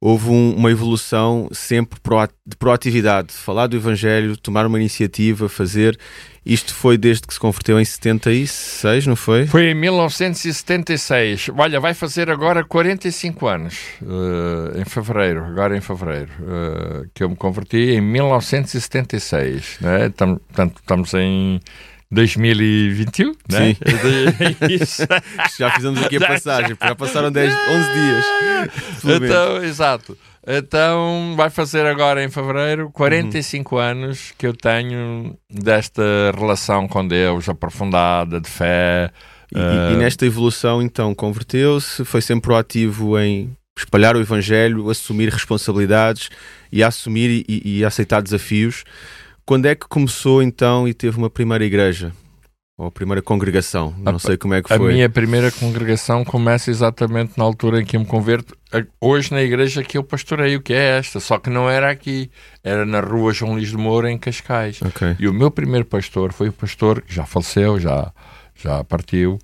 houve 0.00 0.30
um, 0.30 0.54
uma 0.56 0.70
evolução 0.70 1.48
sempre 1.52 1.98
de 2.46 2.56
proatividade, 2.56 3.34
falar 3.34 3.66
do 3.66 3.76
Evangelho, 3.76 4.36
tomar 4.36 4.64
uma 4.66 4.78
iniciativa, 4.78 5.48
fazer. 5.48 5.98
Isto 6.44 6.74
foi 6.74 6.96
desde 6.96 7.26
que 7.26 7.34
se 7.34 7.38
converteu 7.38 7.78
em 7.78 7.84
76, 7.84 9.06
não 9.06 9.14
foi? 9.14 9.46
Foi 9.46 9.64
em 9.64 9.74
1976. 9.74 11.50
Olha, 11.54 11.78
vai 11.78 11.92
fazer 11.92 12.30
agora 12.30 12.64
45 12.64 13.46
anos, 13.46 13.78
uh, 14.00 14.80
em 14.80 14.84
fevereiro, 14.86 15.44
agora 15.44 15.76
em 15.76 15.82
fevereiro, 15.82 16.30
uh, 16.40 17.06
que 17.12 17.22
eu 17.22 17.28
me 17.28 17.36
converti 17.36 17.90
em 17.90 18.00
1976. 18.00 19.78
Né? 19.82 20.08
Portanto, 20.08 20.80
estamos 20.80 21.12
em 21.12 21.60
2021, 22.10 23.32
né? 23.48 23.74
Sim. 23.74 23.76
Já 25.58 25.70
fizemos 25.70 26.02
aqui 26.02 26.16
a 26.16 26.26
passagem, 26.26 26.76
já 26.80 26.94
passaram 26.94 27.30
10, 27.30 27.54
11 27.54 27.92
dias. 27.92 28.24
Então, 29.04 29.64
exato. 29.64 30.18
Então, 30.46 31.34
vai 31.36 31.50
fazer 31.50 31.86
agora 31.86 32.24
em 32.24 32.30
fevereiro 32.30 32.90
45 32.90 33.74
uhum. 33.74 33.80
anos 33.80 34.32
que 34.36 34.46
eu 34.46 34.54
tenho 34.54 35.36
desta 35.48 36.02
relação 36.34 36.88
com 36.88 37.06
Deus 37.06 37.48
aprofundada, 37.48 38.40
de 38.40 38.48
fé. 38.48 39.10
E, 39.54 39.58
uh... 39.58 39.90
e 39.90 39.94
eh, 39.94 39.96
nesta 39.96 40.24
evolução, 40.26 40.80
então, 40.82 41.14
converteu-se, 41.14 42.04
foi 42.04 42.22
sempre 42.22 42.42
proativo 42.42 43.18
em 43.18 43.54
espalhar 43.76 44.16
o 44.16 44.20
Evangelho, 44.20 44.90
assumir 44.90 45.28
responsabilidades 45.28 46.30
e 46.72 46.82
assumir 46.82 47.44
e, 47.48 47.78
e 47.78 47.84
aceitar 47.84 48.22
desafios. 48.22 48.84
Quando 49.50 49.66
é 49.66 49.74
que 49.74 49.88
começou 49.88 50.40
então 50.44 50.86
e 50.86 50.94
teve 50.94 51.18
uma 51.18 51.28
primeira 51.28 51.64
igreja? 51.64 52.12
Ou 52.78 52.86
a 52.86 52.90
primeira 52.92 53.20
congregação? 53.20 53.92
Não 53.98 54.14
a, 54.14 54.18
sei 54.20 54.36
como 54.36 54.54
é 54.54 54.62
que 54.62 54.68
foi. 54.68 54.76
A 54.76 54.94
minha 54.94 55.10
primeira 55.10 55.50
congregação 55.50 56.24
começa 56.24 56.70
exatamente 56.70 57.32
na 57.36 57.42
altura 57.42 57.80
em 57.80 57.84
que 57.84 57.96
eu 57.96 58.00
me 58.00 58.06
converto. 58.06 58.56
Hoje 59.00 59.32
na 59.32 59.42
igreja 59.42 59.82
que 59.82 59.98
eu 59.98 60.04
pastorei, 60.04 60.54
o 60.54 60.62
que 60.62 60.72
é 60.72 60.98
esta, 60.98 61.18
só 61.18 61.36
que 61.36 61.50
não 61.50 61.68
era 61.68 61.90
aqui, 61.90 62.30
era 62.62 62.86
na 62.86 63.00
rua 63.00 63.32
João 63.32 63.54
Luís 63.54 63.70
de 63.70 63.76
Moura, 63.76 64.08
em 64.08 64.16
Cascais. 64.16 64.80
Okay. 64.82 65.16
E 65.18 65.26
o 65.26 65.34
meu 65.34 65.50
primeiro 65.50 65.84
pastor 65.84 66.32
foi 66.32 66.50
o 66.50 66.52
pastor 66.52 67.02
que 67.02 67.12
já 67.12 67.26
faleceu, 67.26 67.80
já, 67.80 68.12
já 68.54 68.84
partiu, 68.84 69.36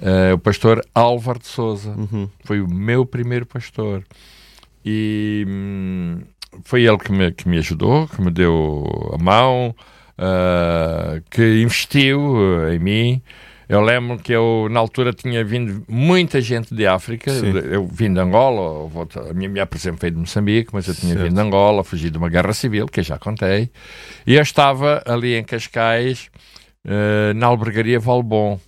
uh, 0.00 0.34
o 0.34 0.38
pastor 0.38 0.84
Álvaro 0.94 1.38
de 1.38 1.46
Souza. 1.46 1.94
Uhum. 1.96 2.28
Foi 2.44 2.60
o 2.60 2.68
meu 2.68 3.06
primeiro 3.06 3.46
pastor. 3.46 4.04
E. 4.84 5.46
Hum, 5.48 6.18
foi 6.64 6.84
ele 6.84 6.98
que 6.98 7.12
me, 7.12 7.32
que 7.32 7.48
me 7.48 7.58
ajudou, 7.58 8.08
que 8.08 8.20
me 8.20 8.30
deu 8.30 8.84
a 9.12 9.22
mão, 9.22 9.74
uh, 10.18 11.22
que 11.30 11.62
investiu 11.62 12.20
uh, 12.20 12.72
em 12.72 12.78
mim. 12.78 13.22
Eu 13.68 13.80
lembro 13.80 14.16
que 14.18 14.32
eu, 14.32 14.68
na 14.70 14.78
altura, 14.78 15.12
tinha 15.12 15.44
vindo 15.44 15.82
muita 15.88 16.40
gente 16.40 16.72
de 16.72 16.86
África. 16.86 17.32
Sim. 17.32 17.52
Eu 17.52 17.84
vim 17.86 18.12
de 18.12 18.20
Angola, 18.20 18.88
a 19.28 19.34
minha 19.34 19.48
mulher, 19.48 19.66
por 19.66 19.76
exemplo, 19.76 19.98
veio 20.00 20.12
de 20.12 20.20
Moçambique, 20.20 20.70
mas 20.72 20.86
eu 20.86 20.94
tinha 20.94 21.14
certo. 21.14 21.24
vindo 21.24 21.34
de 21.34 21.40
Angola, 21.40 21.82
fugi 21.82 22.08
de 22.08 22.16
uma 22.16 22.28
guerra 22.28 22.52
civil, 22.52 22.86
que 22.86 23.00
eu 23.00 23.04
já 23.04 23.18
contei. 23.18 23.68
E 24.24 24.36
eu 24.36 24.42
estava 24.42 25.02
ali 25.04 25.34
em 25.34 25.42
Cascais, 25.42 26.30
uh, 26.84 27.34
na 27.34 27.46
albergaria 27.46 27.98
Valbon. 27.98 28.60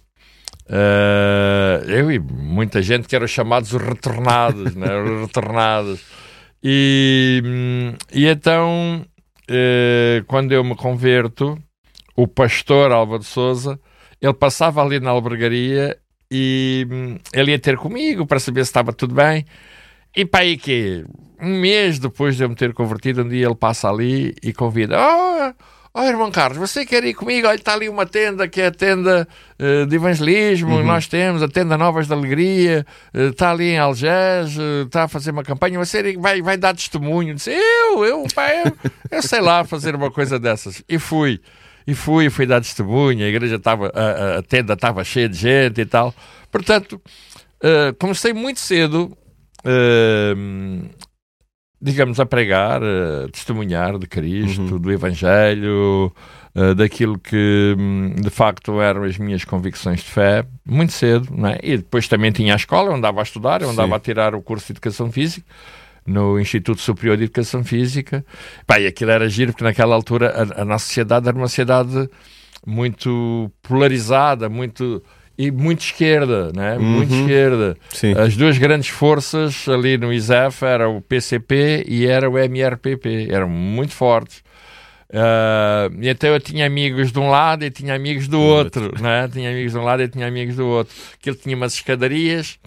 Uh, 0.66 1.88
eu 1.88 2.10
e 2.10 2.18
muita 2.18 2.82
gente 2.82 3.06
que 3.06 3.14
eram 3.14 3.28
chamados 3.28 3.72
os 3.72 3.80
retornados, 3.80 4.74
né? 4.74 4.98
os 5.00 5.20
retornados. 5.28 6.00
E, 6.62 7.42
e 8.12 8.26
então, 8.26 9.04
eh, 9.48 10.22
quando 10.26 10.52
eu 10.52 10.64
me 10.64 10.74
converto, 10.74 11.58
o 12.16 12.26
pastor 12.26 12.92
Álvaro 12.92 13.22
Souza, 13.22 13.78
ele 14.20 14.34
passava 14.34 14.82
ali 14.82 14.98
na 15.00 15.10
albergaria 15.10 15.96
e 16.30 16.86
hum, 16.90 17.18
ele 17.32 17.52
ia 17.52 17.58
ter 17.58 17.76
comigo 17.76 18.26
para 18.26 18.40
saber 18.40 18.64
se 18.64 18.70
estava 18.70 18.92
tudo 18.92 19.14
bem. 19.14 19.44
E 20.16 20.24
para 20.24 20.40
aí 20.40 20.56
que 20.56 21.04
um 21.40 21.60
mês 21.60 21.98
depois 21.98 22.36
de 22.36 22.42
eu 22.42 22.48
me 22.48 22.54
ter 22.56 22.72
convertido, 22.74 23.22
um 23.22 23.28
dia 23.28 23.46
ele 23.46 23.54
passa 23.54 23.88
ali 23.88 24.34
e 24.42 24.52
convida: 24.52 24.96
Oh, 24.98 25.54
Ó 25.98 26.02
oh, 26.02 26.04
irmão 26.04 26.30
Carlos, 26.30 26.58
você 26.58 26.86
quer 26.86 27.02
ir 27.02 27.12
comigo? 27.12 27.48
Olha, 27.48 27.56
está 27.56 27.72
ali 27.72 27.88
uma 27.88 28.06
tenda 28.06 28.46
que 28.46 28.60
é 28.60 28.66
a 28.66 28.70
tenda 28.70 29.26
uh, 29.58 29.84
de 29.84 29.96
evangelismo, 29.96 30.76
uhum. 30.76 30.84
nós 30.84 31.08
temos 31.08 31.42
a 31.42 31.48
tenda 31.48 31.76
Novas 31.76 32.06
de 32.06 32.12
Alegria, 32.12 32.86
uh, 33.12 33.30
está 33.30 33.50
ali 33.50 33.70
em 33.70 33.78
Algés, 33.80 34.56
uh, 34.56 34.84
está 34.86 35.02
a 35.02 35.08
fazer 35.08 35.32
uma 35.32 35.42
campanha, 35.42 35.76
você 35.76 36.16
vai, 36.16 36.40
vai 36.40 36.56
dar 36.56 36.72
testemunho. 36.72 37.34
Disse, 37.34 37.50
eu, 37.50 38.04
eu, 38.04 38.24
pai, 38.32 38.62
eu, 38.64 38.90
eu 39.10 39.20
sei 39.22 39.40
lá 39.40 39.64
fazer 39.64 39.96
uma 39.96 40.08
coisa 40.08 40.38
dessas. 40.38 40.84
E 40.88 41.00
fui. 41.00 41.40
E 41.84 41.96
fui, 41.96 42.30
fui 42.30 42.46
dar 42.46 42.60
testemunho, 42.60 43.24
a 43.24 43.28
igreja 43.28 43.56
estava, 43.56 43.90
a, 43.92 44.38
a 44.38 44.42
tenda 44.44 44.74
estava 44.74 45.02
cheia 45.02 45.28
de 45.28 45.36
gente 45.36 45.80
e 45.80 45.84
tal. 45.84 46.14
Portanto, 46.48 47.02
comecei 47.98 48.32
muito 48.32 48.60
cedo 48.60 49.18
digamos, 51.80 52.18
a 52.18 52.26
pregar, 52.26 52.82
a 52.82 53.28
testemunhar 53.30 53.98
de 53.98 54.06
Cristo, 54.06 54.62
uhum. 54.62 54.78
do 54.78 54.92
Evangelho, 54.92 56.12
uh, 56.54 56.74
daquilo 56.74 57.18
que 57.18 57.76
hum, 57.78 58.14
de 58.16 58.30
facto 58.30 58.80
eram 58.80 59.04
as 59.04 59.16
minhas 59.16 59.44
convicções 59.44 60.00
de 60.00 60.10
fé, 60.10 60.44
muito 60.66 60.92
cedo, 60.92 61.28
não 61.30 61.48
é? 61.48 61.58
E 61.62 61.76
depois 61.76 62.08
também 62.08 62.32
tinha 62.32 62.54
a 62.54 62.56
escola, 62.56 62.90
eu 62.90 62.94
andava 62.94 63.20
a 63.20 63.22
estudar, 63.22 63.62
eu 63.62 63.70
andava 63.70 63.88
Sim. 63.88 63.94
a 63.94 64.00
tirar 64.00 64.34
o 64.34 64.42
curso 64.42 64.66
de 64.66 64.72
Educação 64.72 65.10
Física 65.12 65.46
no 66.04 66.40
Instituto 66.40 66.80
Superior 66.80 67.16
de 67.16 67.24
Educação 67.24 67.62
Física. 67.62 68.24
Pá, 68.66 68.80
e 68.80 68.86
aquilo 68.86 69.10
era 69.10 69.28
giro, 69.28 69.52
porque 69.52 69.64
naquela 69.64 69.94
altura 69.94 70.30
a, 70.56 70.62
a 70.62 70.64
nossa 70.64 70.86
sociedade 70.86 71.28
era 71.28 71.36
uma 71.36 71.48
sociedade 71.48 72.08
muito 72.66 73.50
polarizada, 73.62 74.48
muito 74.48 75.02
e 75.38 75.52
muito 75.52 75.82
esquerda, 75.82 76.50
né? 76.52 76.76
Uhum. 76.76 76.82
muito 76.82 77.14
esquerda. 77.14 77.76
Sim. 77.90 78.12
As 78.18 78.36
duas 78.36 78.58
grandes 78.58 78.88
forças 78.88 79.68
ali 79.68 79.96
no 79.96 80.12
ISEF 80.12 80.64
eram 80.64 80.96
o 80.96 81.00
PCP 81.00 81.84
e 81.86 82.06
era 82.06 82.28
o 82.28 82.36
MRPP, 82.36 83.28
eram 83.30 83.48
muito 83.48 83.92
fortes. 83.92 84.42
Uh, 85.10 85.88
e 86.02 86.08
então 86.08 86.28
eu 86.28 86.40
tinha 86.40 86.66
amigos 86.66 87.12
de 87.12 87.18
um 87.18 87.30
lado 87.30 87.64
e 87.64 87.70
tinha 87.70 87.94
amigos 87.94 88.26
do 88.26 88.38
outro, 88.40 88.86
outro. 88.86 89.02
Né? 89.02 89.26
tinha 89.32 89.48
amigos 89.48 89.72
de 89.72 89.78
um 89.78 89.82
lado 89.82 90.02
e 90.02 90.08
tinha 90.08 90.26
amigos 90.26 90.56
do 90.56 90.66
outro. 90.66 90.94
Que 91.20 91.30
ele 91.30 91.36
tinha 91.36 91.56
umas 91.56 91.74
escadarias, 91.74 92.58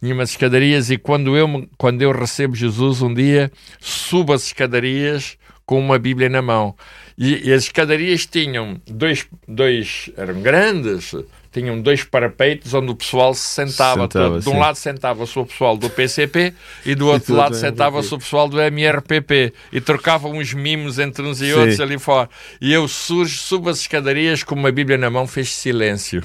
tinha 0.00 0.14
umas 0.14 0.30
escadarias 0.30 0.90
e 0.90 0.96
quando 0.96 1.36
eu, 1.36 1.68
quando 1.76 2.00
eu 2.00 2.10
recebo 2.10 2.56
Jesus 2.56 3.02
um 3.02 3.12
dia, 3.12 3.52
subo 3.78 4.32
as 4.32 4.46
escadarias 4.46 5.36
com 5.66 5.78
uma 5.78 5.98
Bíblia 5.98 6.30
na 6.30 6.40
mão. 6.40 6.74
E, 7.18 7.48
e 7.48 7.52
as 7.52 7.64
escadarias 7.64 8.24
tinham 8.24 8.80
dois, 8.86 9.26
dois, 9.46 10.10
eram 10.16 10.40
grandes, 10.40 11.14
tinham 11.50 11.80
dois 11.80 12.04
parapeitos 12.04 12.74
onde 12.74 12.90
o 12.90 12.94
pessoal 12.94 13.34
se 13.34 13.46
sentava. 13.46 14.02
sentava 14.02 14.40
de 14.40 14.48
um 14.48 14.58
lado 14.58 14.76
sentava-se 14.76 15.38
o 15.38 15.46
pessoal 15.46 15.76
do 15.76 15.88
PCP 15.88 16.52
e 16.84 16.94
do 16.94 17.08
outro 17.08 17.34
e 17.34 17.36
lado 17.36 17.54
sentava-se 17.54 18.14
o 18.14 18.18
pessoal 18.18 18.48
do 18.48 18.60
MRPP 18.60 19.52
e 19.72 19.80
trocavam 19.80 20.32
uns 20.32 20.52
mimos 20.52 20.98
entre 20.98 21.24
uns 21.24 21.40
e 21.40 21.46
sim. 21.46 21.52
outros 21.52 21.80
ali 21.80 21.98
fora. 21.98 22.28
E 22.60 22.72
eu 22.72 22.86
surjo, 22.86 23.38
subo 23.38 23.70
as 23.70 23.80
escadarias 23.80 24.42
com 24.42 24.54
uma 24.54 24.70
Bíblia 24.70 24.98
na 24.98 25.10
mão, 25.10 25.26
fez 25.26 25.50
silêncio. 25.52 26.22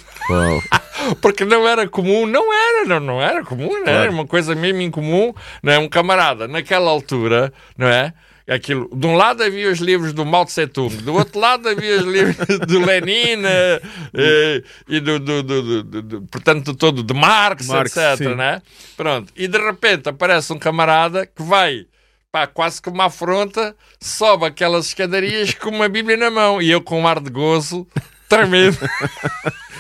Porque 1.22 1.44
não 1.44 1.68
era 1.68 1.88
comum, 1.88 2.26
não 2.26 2.54
era, 2.54 2.86
não, 2.86 3.00
não 3.00 3.22
era 3.22 3.44
comum, 3.44 3.84
não 3.84 3.92
era 3.92 4.12
uma 4.12 4.26
coisa 4.26 4.56
mesmo 4.56 4.82
incomum. 4.82 5.34
Não 5.62 5.74
é? 5.74 5.80
Um 5.80 5.90
camarada, 5.90 6.48
naquela 6.48 6.90
altura, 6.90 7.52
não 7.78 7.88
é? 7.88 8.14
Aquilo. 8.48 8.90
De 8.94 9.08
um 9.08 9.16
lado 9.16 9.44
havia 9.44 9.72
os 9.72 9.80
livros 9.80 10.14
do 10.14 10.26
Mao 10.26 10.46
Tse 10.46 10.68
Tung, 10.68 10.96
do 10.98 11.14
outro 11.14 11.40
lado 11.40 11.70
havia 11.70 11.98
os 11.98 12.04
livros 12.04 12.36
do 12.68 12.80
Lenin 12.80 13.44
eh, 13.46 13.82
eh, 14.14 14.64
e 14.88 15.00
do, 15.00 15.20
do, 15.20 15.44
do, 15.44 15.84
do, 15.84 16.22
portanto, 16.24 16.74
todo 16.76 17.04
de 17.04 17.14
Marx, 17.14 17.68
Marx 17.68 17.96
etc. 17.96 18.36
Né? 18.36 18.62
Pronto. 18.98 19.32
E 19.36 19.48
de 19.48 19.58
repente 19.58 20.10
aparece 20.10 20.52
um 20.52 20.60
camarada 20.60 21.26
que 21.26 21.42
vai 21.42 21.86
pá, 22.32 22.48
quase 22.48 22.82
que 22.82 22.90
uma 22.90 23.06
afronta, 23.06 23.76
sobe 24.02 24.46
aquelas 24.46 24.88
escadarias 24.88 25.54
com 25.54 25.70
uma 25.70 25.88
Bíblia 25.88 26.18
na 26.18 26.32
mão 26.32 26.60
e 26.60 26.72
eu 26.72 26.82
com 26.82 27.02
um 27.02 27.08
ar 27.08 27.20
de 27.20 27.30
gozo 27.30 27.88
tremendo. 28.28 28.78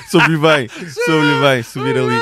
soube 0.09 0.37
bem, 0.37 0.69
soube 1.05 1.41
bem 1.41 1.63
subir 1.63 1.97
ali. 1.97 2.21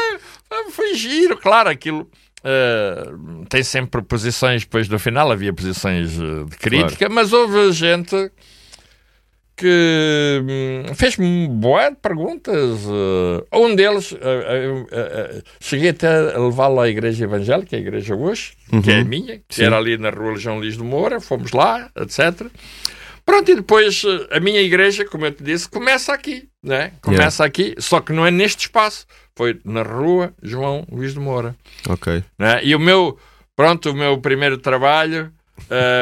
Foi 0.71 0.95
giro, 0.95 1.37
claro, 1.37 1.69
aquilo. 1.69 2.09
Uh, 2.43 3.45
tem 3.47 3.61
sempre 3.61 4.01
posições, 4.01 4.63
depois 4.63 4.89
no 4.89 4.97
final 4.97 5.31
havia 5.31 5.53
posições 5.53 6.17
uh, 6.17 6.45
de 6.45 6.57
crítica, 6.57 6.97
claro. 6.97 7.13
mas 7.13 7.31
houve 7.31 7.71
gente 7.71 8.31
que 9.61 10.41
hum, 10.43 10.95
fez-me 10.95 11.47
boas 11.47 11.93
perguntas. 12.01 12.83
Uh, 12.85 13.45
um 13.53 13.75
deles, 13.75 14.11
uh, 14.11 15.43
cheguei 15.59 15.89
até 15.89 16.07
a 16.07 16.39
levá-lo 16.39 16.79
à 16.79 16.89
igreja 16.89 17.25
evangélica, 17.25 17.75
a 17.75 17.79
igreja 17.79 18.15
hoje, 18.15 18.53
uhum. 18.73 18.81
que 18.81 18.89
é 18.89 18.95
a 18.95 18.97
uhum. 19.01 19.05
minha, 19.05 19.37
que 19.47 19.55
Sim. 19.55 19.65
era 19.65 19.77
ali 19.77 19.97
na 19.99 20.09
rua 20.09 20.35
João 20.35 20.57
Luís 20.57 20.75
de 20.75 20.83
Moura, 20.83 21.21
fomos 21.21 21.51
lá, 21.51 21.91
etc. 21.95 22.47
Pronto, 23.31 23.49
e 23.49 23.55
depois 23.55 24.03
a 24.29 24.41
minha 24.41 24.59
igreja, 24.59 25.05
como 25.05 25.25
eu 25.25 25.31
te 25.31 25.41
disse, 25.41 25.69
começa 25.69 26.11
aqui, 26.11 26.49
né? 26.61 26.91
Começa 27.01 27.43
yeah. 27.43 27.45
aqui, 27.45 27.75
só 27.77 28.01
que 28.01 28.11
não 28.11 28.25
é 28.25 28.29
neste 28.29 28.65
espaço, 28.65 29.07
foi 29.37 29.57
na 29.63 29.83
rua 29.83 30.33
João 30.43 30.85
Luís 30.91 31.13
de 31.13 31.19
Moura. 31.21 31.55
Ok. 31.87 32.21
Né? 32.37 32.59
E 32.61 32.75
o 32.75 32.79
meu, 32.79 33.17
pronto, 33.55 33.91
o 33.91 33.93
meu 33.93 34.17
primeiro 34.17 34.57
trabalho, 34.57 35.31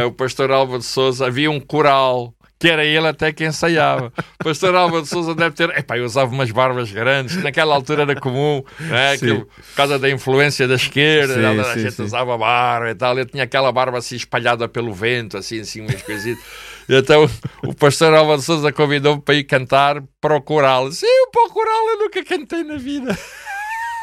o 0.07 0.11
pastor 0.11 0.49
Álvaro 0.49 0.79
de 0.79 0.85
Souza, 0.85 1.27
havia 1.27 1.51
um 1.51 1.59
coral 1.59 2.33
que 2.57 2.67
era 2.67 2.83
ele 2.83 3.07
até 3.07 3.31
que 3.31 3.45
ensaiava. 3.45 4.11
O 4.41 4.43
pastor 4.43 4.73
Álvaro 4.75 5.03
de 5.03 5.07
Souza 5.07 5.33
deve 5.35 5.55
ter. 5.55 5.69
Epá, 5.77 5.97
eu 5.97 6.05
usava 6.05 6.33
umas 6.33 6.49
barbas 6.49 6.91
grandes, 6.91 7.41
naquela 7.41 7.75
altura 7.75 8.01
era 8.01 8.19
comum, 8.19 8.63
né? 8.79 9.11
Aquilo, 9.11 9.45
por 9.45 9.75
causa 9.75 9.99
da 9.99 10.09
influência 10.09 10.67
da 10.67 10.75
esquerda, 10.75 11.35
sim, 11.35 11.59
a 11.59 11.63
sim, 11.75 11.79
gente 11.79 11.93
sim. 11.93 12.03
usava 12.03 12.35
barba 12.37 12.89
e 12.89 12.95
tal. 12.95 13.17
Eu 13.17 13.25
tinha 13.25 13.43
aquela 13.43 13.71
barba 13.71 13.99
assim 13.99 14.15
espalhada 14.15 14.67
pelo 14.67 14.91
vento, 14.91 15.37
assim, 15.37 15.61
assim, 15.61 15.81
umas 15.81 16.01
coisitas. 16.01 16.43
Então 16.89 17.29
o 17.63 17.73
pastor 17.75 18.15
Álvaro 18.15 18.41
Souza 18.41 18.71
convidou-me 18.71 19.21
para 19.21 19.35
ir 19.35 19.43
cantar 19.43 20.01
para 20.19 20.35
o. 20.41 20.91
Sim, 20.91 21.05
para 21.31 21.43
o 21.43 21.53
eu 21.91 21.99
nunca 21.99 22.23
cantei 22.25 22.63
na 22.63 22.77
vida. 22.77 23.15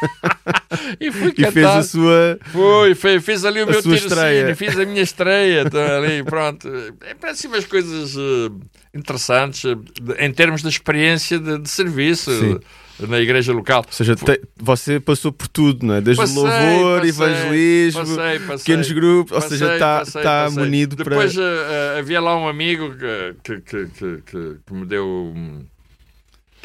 e 1.01 1.11
fui 1.11 1.33
cantar. 1.33 1.49
E 1.49 1.53
fez 1.53 1.67
a 1.67 1.83
sua. 1.83 2.39
Foi, 2.53 2.95
fez, 2.95 3.25
fez 3.25 3.45
ali 3.45 3.63
o 3.63 3.67
meu 3.67 3.83
tirocínio, 3.83 4.57
fiz 4.57 4.79
a 4.79 4.85
minha 4.85 5.03
estreia. 5.03 5.63
Então, 5.63 5.81
ali, 5.81 6.23
pronto. 6.23 6.69
É 7.03 7.15
parece 7.15 7.47
umas 7.47 7.65
coisas 7.65 8.17
uh, 8.17 8.61
interessantes 8.95 9.65
uh, 9.65 9.83
em 10.19 10.33
termos 10.33 10.63
de 10.63 10.69
experiência 10.69 11.39
de, 11.39 11.59
de 11.59 11.69
serviço. 11.69 12.31
Sim 12.31 12.59
na 13.01 13.21
igreja 13.21 13.53
local. 13.53 13.85
Ou 13.87 13.93
seja, 13.93 14.17
te, 14.17 14.41
você 14.57 14.99
passou 14.99 15.33
por 15.33 15.49
tudo, 15.49 15.85
não 15.85 15.97
é? 15.97 16.01
Desde 16.01 16.23
passei, 16.23 16.37
louvor, 16.37 17.01
passei, 17.01 17.11
evangelismo, 17.11 18.01
passei, 18.01 18.39
passei, 18.39 18.59
pequenos 18.59 18.93
grupos, 18.93 19.33
ou 19.33 19.41
seja, 19.43 19.75
está 19.75 20.05
tá 20.05 20.49
munido 20.51 20.97
Depois, 20.97 21.35
para. 21.35 21.45
Depois 21.45 21.95
uh, 21.95 21.99
havia 21.99 22.21
lá 22.21 22.37
um 22.37 22.49
amigo 22.49 22.95
que, 22.95 23.61
que, 23.61 23.61
que, 23.61 24.23
que, 24.23 24.57
que 24.67 24.75
me 24.75 24.87
deu. 24.87 25.35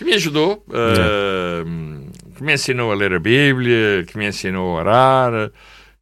Que 0.02 0.06
me 0.06 0.16
ajudou. 0.16 0.66
Uh, 0.68 2.10
que 2.36 2.44
me 2.44 2.54
ensinou 2.54 2.92
a 2.92 2.96
ler 2.96 3.14
a 3.14 3.20
Bíblia, 3.20 4.04
que 4.08 4.18
me 4.18 4.26
ensinou 4.26 4.76
a 4.76 4.82
orar, 4.82 5.52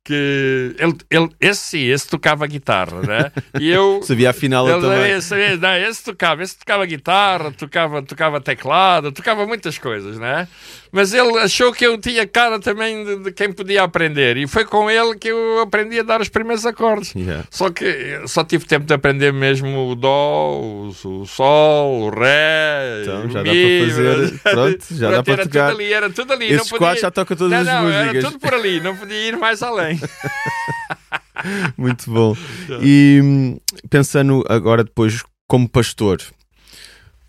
que 0.10 0.76
ele, 0.80 0.96
ele, 1.08 1.30
esse 1.40 1.62
sim, 1.62 1.86
esse 1.86 2.08
tocava 2.08 2.48
guitarra, 2.48 3.00
né? 3.02 3.32
E 3.60 3.70
eu 3.70 4.02
sabia 4.02 4.32
afinal 4.32 4.68
ele, 4.68 4.82
também. 4.82 5.12
Esse, 5.12 5.36
não, 5.58 5.76
esse 5.76 6.04
tocava, 6.04 6.42
esse 6.42 6.58
tocava 6.58 6.84
guitarra, 6.88 7.52
tocava, 7.52 8.02
tocava 8.02 8.42
teclado, 8.42 9.12
tocava 9.12 9.46
muitas 9.46 9.78
coisas, 9.78 10.18
né? 10.18 10.48
Mas 10.92 11.14
ele 11.14 11.38
achou 11.38 11.72
que 11.72 11.86
eu 11.86 12.00
tinha 12.00 12.26
cara 12.26 12.60
também 12.60 13.06
de, 13.06 13.18
de, 13.26 13.32
quem 13.32 13.52
podia 13.52 13.84
aprender 13.84 14.38
e 14.38 14.48
foi 14.48 14.66
com 14.66 14.90
ele 14.90 15.16
que 15.16 15.28
eu 15.28 15.60
aprendi 15.60 16.00
a 16.00 16.04
dar 16.04 16.20
os 16.20 16.30
primeiros 16.30 16.66
acordes. 16.66 17.14
Yeah. 17.14 17.46
Só 17.52 17.70
que 17.70 18.22
só 18.26 18.44
tive 18.44 18.66
tempo 18.66 18.88
de 18.88 18.94
aprender 18.96 19.32
mesmo 19.32 19.92
o 19.92 19.96
dó, 19.96 20.60
o, 20.60 20.88
o 20.88 21.26
sol, 21.28 22.02
o 22.02 22.10
ré, 22.10 23.04
então, 23.04 23.28
o 23.28 23.30
já 23.30 23.44
mi, 23.44 23.50
dá 23.50 23.54
para 23.54 23.88
fazer, 23.88 24.40
pronto, 24.56 24.86
já 24.90 25.12
dá 25.12 25.24
para 25.24 25.34
era 25.34 25.44
tocar. 25.44 25.70
Tudo 25.70 25.80
ali, 25.80 25.94
era 25.94 26.10
tudo 26.10 26.34
ali, 26.34 26.46
Esses 26.46 26.72
não 26.72 26.80
podia... 26.80 27.02
já 27.02 27.12
toca 27.12 27.36
todas 27.36 27.52
não, 27.52 27.60
as 27.60 27.68
não, 27.68 27.84
músicas. 27.84 28.16
Era 28.16 28.24
tudo 28.24 28.40
por 28.40 28.54
ali, 28.56 28.82
não 28.82 28.96
podia 28.96 29.28
ir 29.28 29.38
mais 29.38 29.62
além. 29.62 29.99
Muito 31.78 32.12
bom. 32.12 32.36
E 32.82 33.20
hum, 33.24 33.58
pensando 33.90 34.44
agora 34.50 34.84
depois 34.84 35.24
como 35.48 35.68
pastor, 35.68 36.22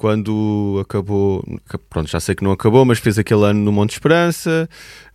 quando 0.00 0.78
acabou, 0.80 1.44
pronto, 1.90 2.08
já 2.10 2.18
sei 2.18 2.34
que 2.34 2.42
não 2.42 2.52
acabou, 2.52 2.86
mas 2.86 2.98
fez 2.98 3.18
aquele 3.18 3.44
ano 3.44 3.60
no 3.60 3.70
Monte 3.70 3.92
Esperança, 3.92 4.66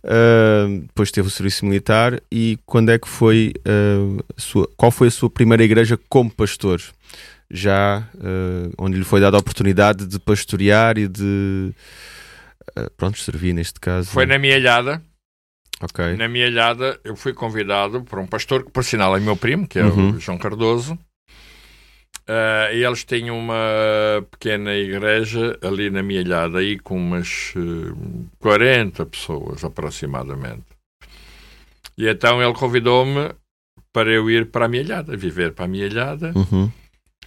uh, 0.04 0.80
depois 0.82 1.10
teve 1.10 1.26
o 1.26 1.30
serviço 1.30 1.66
militar 1.66 2.20
e 2.30 2.56
quando 2.64 2.90
é 2.90 2.98
que 2.98 3.08
foi, 3.08 3.52
uh, 3.66 4.24
sua, 4.36 4.70
qual 4.76 4.92
foi 4.92 5.08
a 5.08 5.10
sua 5.10 5.28
primeira 5.28 5.64
igreja 5.64 5.98
como 6.08 6.30
pastor? 6.30 6.80
Já 7.50 8.08
uh, 8.14 8.72
onde 8.78 8.96
lhe 8.96 9.04
foi 9.04 9.20
dada 9.20 9.36
a 9.36 9.40
oportunidade 9.40 10.06
de 10.06 10.20
pastorear 10.20 10.98
e 10.98 11.08
de, 11.08 11.72
pronto, 12.96 13.18
servir 13.18 13.52
neste 13.54 13.80
caso. 13.80 14.10
Foi 14.10 14.24
na 14.24 14.38
minha 14.38 14.60
alhada. 15.80 15.82
Ok. 15.82 16.16
Na 16.16 16.28
minha 16.28 16.46
eu 17.04 17.16
fui 17.16 17.32
convidado 17.32 18.02
por 18.02 18.18
um 18.18 18.26
pastor 18.26 18.64
que, 18.64 18.70
por 18.70 18.84
sinal, 18.84 19.16
é 19.16 19.20
meu 19.20 19.36
primo, 19.36 19.66
que 19.66 19.78
é 19.78 19.84
uhum. 19.84 20.12
o 20.12 20.20
João 20.20 20.38
Cardoso. 20.38 20.98
Uh, 22.28 22.74
e 22.74 22.84
eles 22.84 23.04
tinham 23.04 23.38
uma 23.38 23.54
pequena 24.32 24.74
igreja 24.74 25.56
ali 25.62 25.90
na 25.90 26.02
minha 26.02 26.20
aí 26.58 26.76
com 26.76 26.96
umas 26.96 27.54
uh, 27.54 28.26
40 28.40 29.06
pessoas 29.06 29.62
aproximadamente. 29.62 30.64
E 31.96 32.08
então 32.08 32.42
ele 32.42 32.52
convidou-me 32.52 33.30
para 33.92 34.10
eu 34.10 34.28
ir 34.28 34.46
para 34.46 34.66
a 34.66 34.68
minha 34.68 34.82
viver 35.16 35.52
para 35.52 35.66
a 35.66 35.68
minha 35.68 35.86
uhum. 36.34 36.70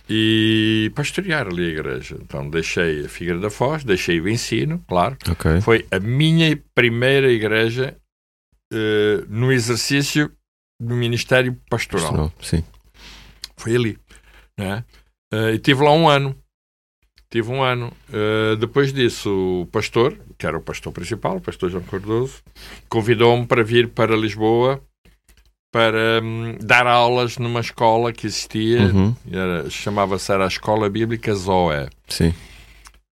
e 0.09 0.91
pastorear 0.93 1.47
ali 1.47 1.67
a 1.67 1.69
igreja. 1.69 2.17
Então 2.21 2.49
deixei 2.49 3.05
a 3.05 3.09
Figueira 3.09 3.39
da 3.39 3.49
Foz, 3.49 3.85
deixei 3.85 4.19
o 4.19 4.27
ensino, 4.27 4.83
claro. 4.85 5.17
Okay. 5.31 5.61
Foi 5.61 5.85
a 5.91 5.99
minha 5.99 6.61
primeira 6.75 7.31
igreja 7.31 7.95
uh, 8.73 9.25
no 9.27 9.51
exercício 9.51 10.31
do 10.79 10.95
Ministério 10.95 11.57
Pastoral. 11.69 12.07
Pastoral 12.07 12.33
sim. 12.41 12.63
Foi 13.57 13.75
ali. 13.75 13.97
Né? 14.57 14.83
Uh, 15.33 15.49
e 15.53 15.59
tive 15.59 15.83
lá 15.83 15.91
um 15.91 16.07
ano. 16.07 16.35
Tive 17.29 17.51
um 17.51 17.61
ano. 17.61 17.93
Uh, 18.09 18.55
depois 18.55 18.91
disso, 18.91 19.61
o 19.61 19.65
pastor, 19.67 20.17
que 20.37 20.45
era 20.45 20.57
o 20.57 20.61
pastor 20.61 20.91
principal, 20.91 21.37
o 21.37 21.41
pastor 21.41 21.69
João 21.69 21.83
Cardoso, 21.83 22.41
convidou-me 22.87 23.45
para 23.45 23.63
vir 23.63 23.89
para 23.89 24.15
Lisboa 24.15 24.81
para 25.71 26.21
um, 26.23 26.57
dar 26.59 26.87
aulas 26.87 27.37
numa 27.37 27.59
escola 27.59 28.11
que 28.11 28.25
existia, 28.25 28.81
uhum. 28.81 29.15
chamava-se 29.69 30.31
a 30.31 30.47
Escola 30.47 30.89
Bíblica 30.89 31.33
Zoé. 31.35 31.89
Sim. 32.07 32.33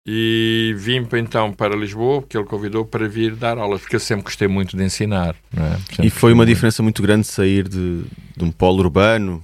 E 0.09 0.73
vim 0.79 1.05
então 1.15 1.53
para 1.53 1.75
Lisboa, 1.75 2.23
porque 2.23 2.37
ele 2.37 2.47
convidou 2.47 2.85
para 2.85 3.09
vir 3.09 3.35
dar 3.35 3.59
aulas, 3.59 3.81
porque 3.81 3.97
eu 3.97 4.01
sempre 4.01 4.25
gostei 4.25 4.47
muito 4.47 4.77
de 4.77 4.85
ensinar. 4.85 5.35
É? 5.57 6.07
E 6.07 6.11
foi 6.11 6.33
uma 6.33 6.45
muito. 6.45 6.55
diferença 6.55 6.81
muito 6.81 7.03
grande 7.03 7.27
sair 7.27 7.67
de, 7.69 8.05
de 8.37 8.45
um 8.45 8.53
polo 8.53 8.79
urbano, 8.79 9.43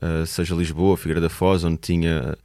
uh, 0.00 0.24
seja 0.26 0.54
Lisboa, 0.54 0.96
Figueira 0.96 1.20
da 1.20 1.28
Foz, 1.28 1.64
onde 1.64 1.78
tinha. 1.78 2.38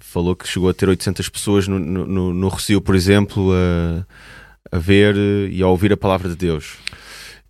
Falou 0.00 0.34
que 0.34 0.48
chegou 0.48 0.70
a 0.70 0.74
ter 0.74 0.88
800 0.88 1.28
pessoas 1.28 1.68
no, 1.68 1.78
no, 1.78 2.32
no 2.32 2.48
Rocio, 2.48 2.80
por 2.80 2.94
exemplo, 2.94 3.52
a, 3.52 4.76
a 4.76 4.78
ver 4.78 5.14
e 5.50 5.62
a 5.62 5.66
ouvir 5.68 5.92
a 5.92 5.96
palavra 5.96 6.28
de 6.28 6.36
Deus 6.36 6.78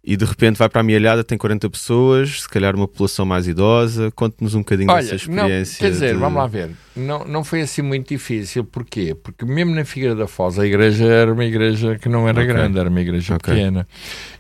e 0.07 0.17
de 0.17 0.25
repente 0.25 0.57
vai 0.57 0.69
para 0.69 0.83
a 0.83 0.85
Mialhada, 0.85 1.25
tem 1.25 1.37
40 1.37 1.69
pessoas, 1.69 2.43
se 2.43 2.49
calhar 2.49 2.77
uma 2.77 2.87
população 2.87 3.27
mais 3.27 3.49
idosa. 3.49 4.13
Conte-nos 4.13 4.55
um 4.55 4.61
bocadinho 4.61 4.89
Olha, 4.89 5.03
dessa 5.03 5.17
experiência. 5.17 5.73
Não, 5.73 5.79
quer 5.81 5.91
dizer, 5.91 6.15
de... 6.15 6.21
vamos 6.21 6.39
lá 6.39 6.47
ver, 6.47 6.71
não, 6.95 7.25
não 7.25 7.43
foi 7.43 7.63
assim 7.63 7.83
muito 7.83 8.09
difícil. 8.11 8.63
Porquê? 8.63 9.17
Porque 9.21 9.45
mesmo 9.45 9.75
na 9.75 9.85
Figueira 9.85 10.15
da 10.15 10.29
Foz, 10.29 10.61
a 10.61 10.65
igreja 10.65 11.05
era 11.05 11.33
uma 11.33 11.45
igreja 11.45 11.99
que 11.99 12.09
não 12.09 12.29
era 12.29 12.41
okay. 12.41 12.55
grande, 12.55 12.79
era 12.79 12.89
uma 12.89 13.01
igreja 13.01 13.35
okay. 13.35 13.55
pequena. 13.55 13.89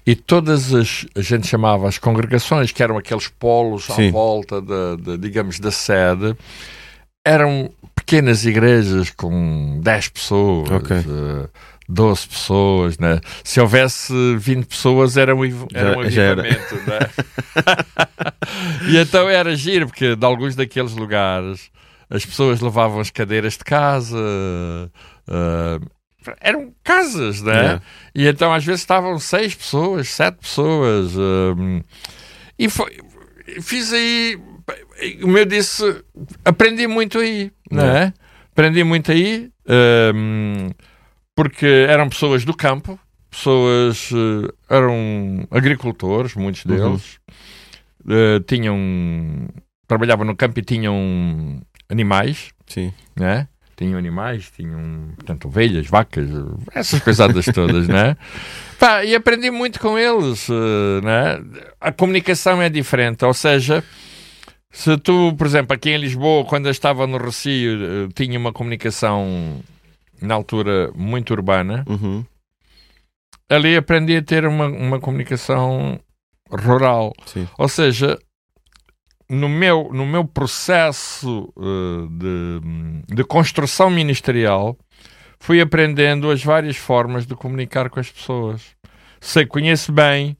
E 0.07 0.14
todas 0.14 0.72
as, 0.72 1.05
a 1.16 1.20
gente 1.20 1.48
chamava 1.48 1.88
as 1.88 1.98
congregações, 1.98 2.70
que 2.70 2.81
eram 2.81 2.96
aqueles 2.96 3.26
polos 3.26 3.87
Sim. 3.87 4.09
à 4.09 4.12
volta, 4.12 4.62
de, 4.62 5.02
de, 5.02 5.18
digamos, 5.18 5.59
da 5.59 5.72
sede, 5.72 6.37
eram 7.24 7.72
pequenas 7.92 8.46
igrejas 8.46 9.11
com 9.11 9.81
10 9.83 10.09
pessoas. 10.11 10.70
Okay. 10.70 10.98
Uh, 10.98 11.48
12 11.88 12.29
pessoas, 12.29 12.99
né? 12.99 13.20
Se 13.44 13.61
houvesse 13.61 14.12
20 14.38 14.66
pessoas 14.66 15.16
era 15.16 15.35
um, 15.35 15.44
era 15.72 15.96
um 15.96 16.01
avivamento, 16.01 16.75
né? 16.87 16.99
e 18.90 18.96
então 18.99 19.29
era 19.29 19.55
giro, 19.55 19.87
porque 19.87 20.16
de 20.16 20.27
alguns 20.27 20.57
daqueles 20.57 20.92
lugares 20.92 21.70
as 22.09 22.25
pessoas 22.25 22.61
levavam 22.61 23.01
as 23.01 23.11
cadeiras 23.11 23.55
de 23.55 23.64
casa, 23.64 24.16
uh, 24.16 25.90
eram 26.40 26.72
casas, 26.83 27.42
né? 27.42 27.53
Yeah. 27.53 27.83
E 28.14 28.27
então 28.27 28.53
às 28.53 28.64
vezes 28.64 28.81
estavam 28.81 29.18
seis 29.18 29.55
pessoas, 29.55 30.09
sete 30.09 30.38
pessoas. 30.38 31.14
Uh, 31.16 31.85
e 32.59 32.68
foi, 32.68 32.96
fiz 33.61 33.92
aí, 33.92 34.38
como 35.20 35.37
eu 35.37 35.44
disse, 35.44 36.03
aprendi 36.44 36.87
muito 36.87 37.18
aí, 37.18 37.51
né? 37.70 38.12
Aprendi 38.53 38.83
muito 38.83 39.12
aí. 39.12 39.51
Uh, 39.66 40.72
porque 41.37 41.66
eram 41.66 42.09
pessoas 42.09 42.44
do 42.44 42.57
campo, 42.57 42.99
pessoas 43.31 44.11
uh, 44.11 44.53
eram 44.68 45.46
agricultores, 45.51 46.35
muitos 46.35 46.64
uhum. 46.64 46.70
deles, 46.75 47.18
uhum. 48.05 48.37
uh, 48.37 48.40
tinham. 48.40 49.49
trabalhavam 49.87 50.25
no 50.25 50.35
campo 50.35 50.59
e 50.59 50.62
tinham 50.62 51.61
animais, 51.90 52.49
Sim. 52.66 52.92
né? 53.14 53.46
Tinham 53.77 53.99
animais, 53.99 54.51
tinham, 54.57 55.11
portanto, 55.16 55.49
ovelhas, 55.49 55.87
vacas, 55.87 56.27
essas 56.75 56.99
pesadas 57.01 57.44
todas, 57.44 57.87
né? 57.87 58.16
Pá, 58.81 59.05
e 59.05 59.14
aprendi 59.14 59.51
muito 59.51 59.79
com 59.79 59.99
eles, 59.99 60.49
uh, 60.49 61.03
né? 61.05 61.44
A 61.79 61.92
comunicação 61.92 62.62
é 62.62 62.70
diferente, 62.70 63.22
ou 63.27 63.35
seja, 63.35 63.85
se 64.70 64.96
tu, 64.96 65.35
por 65.37 65.46
exemplo, 65.46 65.75
aqui 65.75 65.90
em 65.90 65.99
Lisboa, 65.99 66.46
quando 66.46 66.66
eu 66.66 66.70
estava 66.70 67.07
no 67.07 67.18
Recio, 67.18 68.07
uh, 68.07 68.09
tinha 68.14 68.38
uma 68.38 68.53
comunicação 68.55 69.62
na 70.20 70.35
altura 70.35 70.90
muito 70.94 71.33
urbana, 71.33 71.85
Uhum. 71.88 72.24
ali 73.48 73.76
aprendi 73.76 74.16
a 74.16 74.22
ter 74.22 74.46
uma, 74.46 74.66
uma 74.66 75.00
comunicação 75.00 75.98
rural. 76.50 77.12
Sim. 77.26 77.46
Ou 77.59 77.68
seja, 77.68 78.18
no 79.29 79.48
meu, 79.48 79.90
no 79.92 80.07
meu 80.07 80.24
processo 80.24 81.52
uh, 81.57 82.09
de, 82.09 83.14
de 83.14 83.24
construção 83.24 83.90
ministerial, 83.90 84.76
fui 85.38 85.61
aprendendo 85.61 86.31
as 86.31 86.42
várias 86.42 86.76
formas 86.76 87.26
de 87.26 87.35
comunicar 87.35 87.90
com 87.90 88.00
as 88.00 88.11
pessoas. 88.11 88.62
Sei, 89.20 89.44
conheço 89.46 89.92
bem 89.92 90.37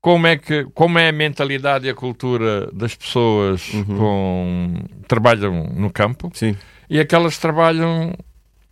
como 0.00 0.26
é, 0.26 0.36
que, 0.36 0.64
como 0.74 0.98
é 0.98 1.08
a 1.08 1.12
mentalidade 1.12 1.86
e 1.86 1.90
a 1.90 1.94
cultura 1.94 2.70
das 2.72 2.94
pessoas 2.94 3.72
Uhum. 3.72 3.84
com 3.98 4.74
trabalham 5.08 5.64
no 5.74 5.90
campo 5.90 6.30
Sim. 6.34 6.56
e 6.88 7.00
aquelas 7.00 7.34
que 7.36 7.40
trabalham 7.40 8.12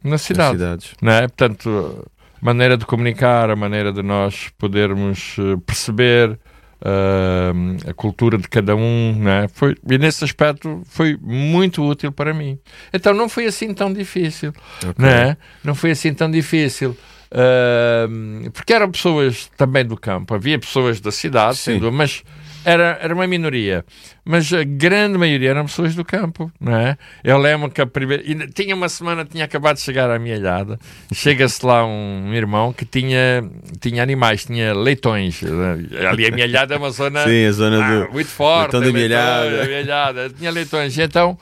na 0.05 0.11
Nas 0.11 0.23
cidade 0.23 0.53
cidades. 0.59 0.93
não 1.03 1.13
é? 1.13 1.21
Portanto, 1.23 2.07
maneira 2.41 2.77
de 2.77 2.85
comunicar, 2.87 3.51
a 3.51 3.57
maneira 3.57 3.91
de 3.93 4.03
nós 4.03 4.51
podermos 4.59 5.37
eh, 5.39 5.57
perceber 5.67 6.39
ah, 6.83 7.53
a 7.89 7.95
cultura 7.95 8.37
de 8.37 8.47
cada 8.49 8.77
um, 8.77 9.17
não 9.19 9.31
é? 9.31 9.49
Foi, 9.49 9.75
e 9.91 9.97
nesse 9.99 10.23
aspecto 10.23 10.83
foi 10.85 11.17
muito 11.21 11.83
útil 11.83 12.13
para 12.13 12.35
mim. 12.35 12.59
Então 12.93 13.15
não 13.15 13.29
foi 13.29 13.47
assim 13.47 13.73
tão 13.73 13.91
difícil, 13.93 14.53
Ok. 14.85 14.95
não 14.99 15.09
é? 15.09 15.37
Não 15.65 15.75
foi 15.75 15.93
assim 15.93 16.13
tão 16.13 16.31
difícil. 16.31 16.95
Ah, 17.33 18.07
porque 18.53 18.73
eram 18.73 18.91
pessoas 18.91 19.51
também 19.57 19.85
do 19.85 19.97
campo, 19.97 20.35
havia 20.35 20.59
pessoas 20.59 21.01
da 21.01 21.11
cidade, 21.11 21.57
Sim. 21.57 21.79
dúvida, 21.79 21.91
mas 21.97 22.23
era, 22.65 22.99
era 23.01 23.15
uma 23.15 23.27
minoria. 23.27 23.85
Mas 24.25 24.53
a 24.53 24.65
grande 24.65 25.19
maioria 25.19 25.51
eram 25.51 25.67
pessoas 25.67 25.95
do 25.95 26.05
campo, 26.05 26.51
não 26.61 26.75
é? 26.75 26.97
Eu 27.23 27.39
lembro 27.39 27.71
que 27.71 27.81
a 27.81 27.87
primeira. 27.87 28.23
Tinha 28.55 28.75
uma 28.75 28.89
semana, 28.89 29.25
tinha 29.25 29.45
acabado 29.45 29.77
de 29.77 29.83
chegar 29.83 30.11
à 30.11 30.19
minha 30.19 30.37
alhada. 30.37 30.79
Chega-se 31.13 31.65
lá 31.65 31.85
um 31.85 32.33
irmão 32.33 32.73
que 32.73 32.85
tinha, 32.85 33.45
tinha 33.81 34.03
animais, 34.03 34.45
tinha 34.45 34.73
leitões. 34.75 35.41
Ali 36.11 36.27
a 36.27 36.31
minha 36.31 36.47
alhada 36.47 36.75
é 36.75 36.79
uma 36.79 36.91
zona 36.91 37.25
Sim, 37.29 37.47
a 37.47 37.53
zona 37.53 37.85
ah, 37.85 38.07
do. 38.07 38.13
muito 38.13 38.31
forte. 38.31 38.77
leitão 38.77 38.81
da 38.81 38.87
leitões, 38.87 39.03
Mielhada. 39.03 39.59
da 39.59 39.67
Mielhada. 39.67 40.31
Tinha 40.31 40.51
leitões. 40.51 40.97
E 40.97 41.03
então 41.03 41.39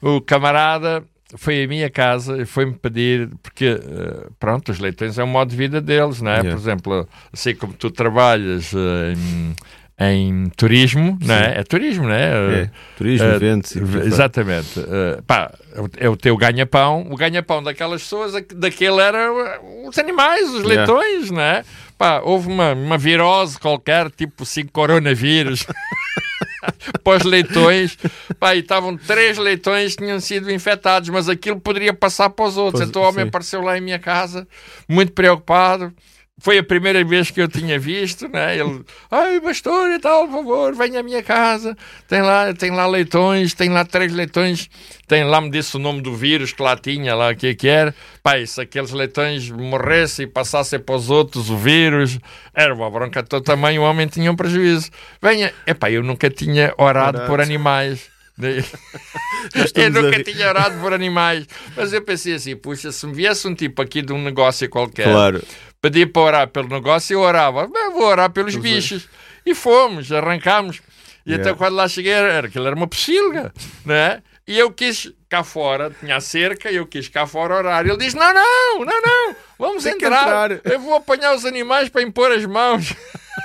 o 0.00 0.20
camarada 0.20 1.04
foi 1.36 1.64
à 1.64 1.66
minha 1.66 1.88
casa 1.88 2.42
e 2.42 2.44
foi-me 2.44 2.74
pedir, 2.74 3.30
porque, 3.42 3.64
eh, 3.64 4.28
pronto, 4.38 4.70
os 4.70 4.78
leitões 4.78 5.18
é 5.18 5.24
um 5.24 5.28
modo 5.28 5.50
de 5.50 5.56
vida 5.56 5.80
deles, 5.80 6.20
não 6.20 6.30
é? 6.30 6.34
Yeah. 6.34 6.50
Por 6.50 6.58
exemplo, 6.58 7.08
assim 7.32 7.54
como 7.54 7.72
tu 7.72 7.90
trabalhas 7.90 8.72
eh, 8.74 9.14
em, 9.14 9.54
em 9.98 10.46
turismo, 10.56 11.18
não 11.24 11.34
é? 11.34 11.60
É 11.60 11.62
turismo, 11.64 12.04
não 12.04 12.14
é? 12.14 12.62
É, 12.62 12.70
turismo, 12.96 13.26
Eh, 13.26 13.34
eventos. 13.36 13.76
Exatamente. 13.76 14.80
Eh, 14.80 15.20
pá, 15.26 15.52
é 15.98 16.08
o 16.08 16.16
teu 16.16 16.36
ganha-pão. 16.36 17.06
O 17.10 17.16
ganha-pão 17.16 17.62
daquelas 17.62 18.02
pessoas, 18.02 18.34
é 18.34 18.40
daquele 18.54 19.00
era 19.00 19.30
uh, 19.32 19.88
os 19.88 19.98
animais, 19.98 20.48
os 20.50 20.64
Yeah. 20.64 20.92
leitões, 20.92 21.30
não 21.30 21.42
é? 21.42 21.62
Pá, 21.96 22.20
houve 22.24 22.48
uma, 22.48 22.72
uma 22.72 22.98
virose 22.98 23.58
qualquer, 23.58 24.10
tipo 24.10 24.42
assim, 24.42 24.66
coronavírus. 24.66 25.66
para 27.04 27.16
os 27.18 27.24
leitões, 27.24 27.96
pá, 28.38 28.54
e 28.54 28.60
estavam 28.60 28.96
três 28.96 29.36
leitões 29.38 29.94
que 29.94 30.04
tinham 30.04 30.20
sido 30.20 30.50
infectados, 30.50 31.08
mas 31.08 31.28
aquilo 31.28 31.60
poderia 31.60 31.92
passar 31.92 32.30
para 32.30 32.44
os 32.44 32.56
outros. 32.56 32.80
Pois, 32.80 32.88
então 32.88 33.02
o 33.02 33.04
homem 33.04 33.24
sim. 33.24 33.28
apareceu 33.28 33.60
lá 33.62 33.76
em 33.76 33.80
minha 33.80 33.98
casa, 33.98 34.46
muito 34.88 35.12
preocupado. 35.12 35.92
Foi 36.40 36.58
a 36.58 36.62
primeira 36.64 37.04
vez 37.04 37.30
que 37.30 37.40
eu 37.40 37.46
tinha 37.46 37.78
visto, 37.78 38.26
né? 38.26 38.58
Ele, 38.58 38.84
ai, 39.10 39.40
pastor 39.40 39.90
e 39.90 39.98
tal, 40.00 40.26
por 40.26 40.38
favor, 40.38 40.74
venha 40.74 41.00
à 41.00 41.02
minha 41.02 41.22
casa. 41.22 41.76
Tem 42.08 42.20
lá, 42.22 42.52
tem 42.52 42.70
lá 42.70 42.86
leitões, 42.86 43.54
tem 43.54 43.68
lá 43.68 43.84
três 43.84 44.12
leitões. 44.12 44.68
Tem 45.06 45.24
lá, 45.24 45.40
me 45.40 45.50
disse 45.50 45.76
o 45.76 45.78
nome 45.78 46.00
do 46.00 46.16
vírus 46.16 46.52
que 46.52 46.62
lá 46.62 46.76
tinha, 46.76 47.14
lá 47.14 47.30
o 47.30 47.36
que 47.36 47.48
é 47.48 47.54
que 47.54 47.68
era. 47.68 47.94
E 48.38 48.46
se 48.46 48.60
aqueles 48.60 48.90
leitões 48.90 49.50
morressem 49.50 50.24
e 50.24 50.28
passassem 50.28 50.80
para 50.80 50.96
os 50.96 51.10
outros 51.10 51.50
o 51.50 51.56
vírus, 51.56 52.18
era 52.54 52.74
uma 52.74 52.90
bronca 52.90 53.22
de 53.22 53.28
todo 53.28 53.44
tamanho, 53.44 53.82
o 53.82 53.84
homem 53.84 54.08
tinha 54.08 54.32
um 54.32 54.36
prejuízo. 54.36 54.90
Venha, 55.20 55.52
epá, 55.66 55.90
eu 55.90 56.02
nunca 56.02 56.28
tinha 56.30 56.74
orado 56.76 57.20
por 57.26 57.40
animais. 57.40 58.10
Eu 58.42 59.86
a 59.86 59.90
nunca 59.90 60.24
tinha 60.24 60.48
orado 60.48 60.80
por 60.80 60.92
animais. 60.92 61.46
Mas 61.76 61.92
eu 61.92 62.02
pensei 62.02 62.34
assim, 62.34 62.56
puxa, 62.56 62.90
se 62.90 63.06
me 63.06 63.12
viesse 63.12 63.46
um 63.46 63.54
tipo 63.54 63.82
aqui 63.82 64.00
de 64.02 64.12
um 64.12 64.22
negócio 64.22 64.68
qualquer, 64.68 65.04
Claro. 65.04 65.42
Pedia 65.82 66.06
para 66.06 66.22
orar 66.22 66.48
pelo 66.48 66.68
negócio, 66.68 67.12
eu 67.12 67.20
orava. 67.20 67.66
Vou 67.66 68.04
orar 68.04 68.30
pelos 68.30 68.56
bichos. 68.56 69.06
E 69.44 69.54
fomos, 69.54 70.10
arrancámos. 70.10 70.80
E 71.26 71.30
Yeah. 71.32 71.50
até 71.50 71.58
quando 71.58 71.74
lá 71.76 71.86
cheguei, 71.88 72.12
era, 72.12 72.46
aquilo 72.46 72.66
era 72.66 72.74
uma 72.74 72.86
pocilga, 72.88 73.52
né? 73.84 74.22
E 74.46 74.58
eu 74.58 74.72
quis 74.72 75.12
cá 75.28 75.44
fora, 75.44 75.90
tinha 76.00 76.16
a 76.16 76.20
cerca, 76.20 76.70
eu 76.70 76.84
quis 76.84 77.08
cá 77.08 77.26
fora 77.28 77.54
orar. 77.56 77.86
Ele 77.86 77.96
disse: 77.96 78.16
Não, 78.16 78.32
não, 78.34 78.84
não, 78.84 79.00
não, 79.02 79.36
vamos 79.58 79.86
entrar. 79.86 80.50
entrar." 80.50 80.72
Eu 80.72 80.80
vou 80.80 80.94
apanhar 80.96 81.34
os 81.34 81.44
animais 81.44 81.88
para 81.88 82.02
impor 82.02 82.32
as 82.32 82.44
mãos. 82.44 82.92